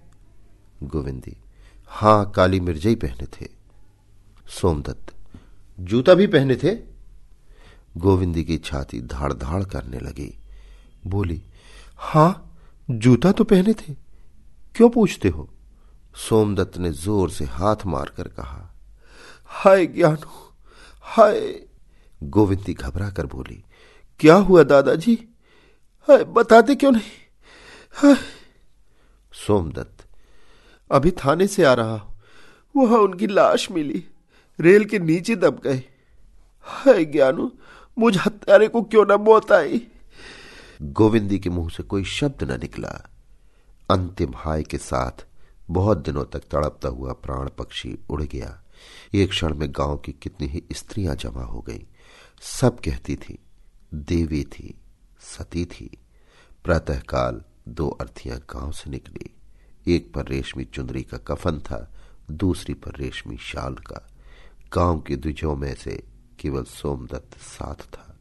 गोविंदी, 0.82 1.36
हाँ, 1.86 2.30
काली 2.30 2.60
मिर्जई 2.60 2.94
पहने 2.94 3.26
थे। 3.26 3.48
सोमदत्त, 4.48 5.14
जूता 5.80 6.14
भी 6.14 6.26
पहने 6.26 6.56
थे? 6.56 6.74
गोविंदी 7.96 8.44
की 8.44 8.58
छाती 8.58 9.00
धाड़ 9.00 9.32
धाड़ 9.32 9.64
करने 9.64 9.98
लगी। 9.98 10.38
बोली, 11.06 11.42
हाँ, 11.96 12.58
जूता 12.90 13.32
तो 13.32 13.44
पहने 13.44 13.72
थे। 13.72 13.94
क्यों 14.74 14.88
पूछते 14.90 15.28
हो? 15.28 15.48
सोमदत्त 16.16 16.78
ने 16.78 16.90
ज़ोर 16.90 17.30
से 17.30 17.44
हाथ 17.44 17.86
मारकर 17.86 18.28
कहा, 18.28 18.74
हाय 19.46 19.86
ज्ञानू, 19.86 20.52
हाय। 21.00 21.66
गोविंदी 22.22 22.74
घबरा 22.74 23.10
कर 23.10 23.26
बोली, 23.26 23.64
क्या 24.20 24.34
हुआ 24.34 24.62
दादाजी? 24.62 25.28
हाय 26.08 26.24
बताते 26.24 26.74
क्यों 26.74 26.92
नहीं? 26.92 27.10
हाय 27.94 28.16
सोमदत्त। 29.32 30.04
अभी 30.90 31.10
थाने 31.10 31.46
से 31.46 31.64
आ 31.64 31.72
रहा 31.74 32.16
वहाँ 32.76 32.98
उनकी 32.98 33.26
लाश 33.26 33.70
मिली। 33.70 34.04
रेल 34.60 34.84
के 34.84 34.98
नीचे 34.98 35.36
दब 35.36 35.60
गए। 35.64 35.82
हाय 36.62 37.04
ज्ञानू 37.04 37.50
मुझ 37.98 38.16
हत्यारे 38.18 38.68
को 38.68 38.82
क्यों 38.82 39.04
न 39.06 39.12
मौत 39.12 39.52
आई 39.52 39.86
गोविंदी 40.82 41.38
के 41.38 41.50
मुँह 41.50 41.68
से 41.68 41.82
कोई 41.82 42.04
शब्द 42.04 42.50
न 42.50 42.60
निकला। 42.60 43.10
अंतिम 43.90 44.32
हाय 44.36 44.62
के 44.62 44.78
साथ 44.78 45.26
बहुत 45.70 45.98
दिनों 45.98 46.24
तक 46.24 46.40
तड़पता 46.40 46.88
हुआ 46.88 47.12
प्राण 47.12 47.48
पक्षी 47.58 47.98
उड़ 48.10 48.22
गया। 48.22 48.62
एक 49.14 49.30
क्षण 49.30 49.54
में 49.54 49.68
गाँव 49.70 49.96
की 49.96 50.12
कितनी 50.12 50.46
ही 50.46 50.62
स्त्रियाँ 50.72 51.16
जमा 51.16 51.42
हो 51.42 51.60
गईं। 51.60 51.84
सब 52.40 52.80
कहती 52.80 53.16
थी 53.16 53.38
देवी 53.94 54.44
थी। 54.44 54.74
सती 55.26 55.64
थी। 55.64 55.90
प्रातःकाल 56.64 57.42
दो 57.68 57.88
अर्थियाँ 57.90 58.38
गाँव 58.50 58.72
से 58.72 58.90
निकली। 58.90 59.30
एक 59.86 60.12
पर 60.14 60.26
रेशमी 60.26 60.64
चुंदरी 60.64 61.02
का 61.02 61.18
कफन 61.18 61.58
था, 61.58 61.78
दूसरी 62.30 62.74
पर 62.74 62.96
रेशमी 62.96 63.36
शाल 63.36 63.74
का। 63.74 64.06
गाँव 64.74 65.00
के 65.00 65.16
द्विजों 65.16 65.56
में 65.56 65.74
से 65.74 66.02
केवल 66.40 66.64
सोमदत्त 66.64 67.38
साथ 67.38 67.82
था। 67.94 68.16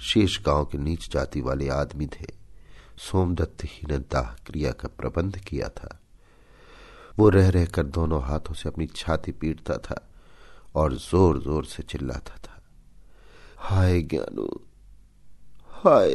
शेष 0.00 0.40
गाँव 0.42 0.64
के 0.64 0.78
नीच 0.78 1.10
जाति 1.10 1.40
वाले 1.40 1.68
आदमी 1.68 2.06
थे। 2.06 2.26
सोमदत्त 2.98 3.64
ही 3.64 3.86
ने 3.88 3.98
दाह 3.98 4.34
क्रिया 4.46 4.72
का 4.72 4.88
प्रबंध 4.88 5.38
किया 5.38 5.68
था। 5.68 5.98
वो 7.18 7.28
रह 7.28 7.48
रहकर 7.48 7.86
दोनों 7.86 8.22
हाथों 8.22 8.54
से 8.54 8.68
अपनी 8.68 8.86
छाती 8.86 9.32
पीटता 9.32 9.76
था 9.76 10.08
और 10.74 10.94
ज़ोर 10.94 11.42
ज़ोर 11.42 11.64
से 11.64 11.82
चिल्लाता 11.82 12.36
था। 12.36 12.62
हाय 13.58 14.02
ज्ञानू, 14.02 14.48
हाय 15.68 16.14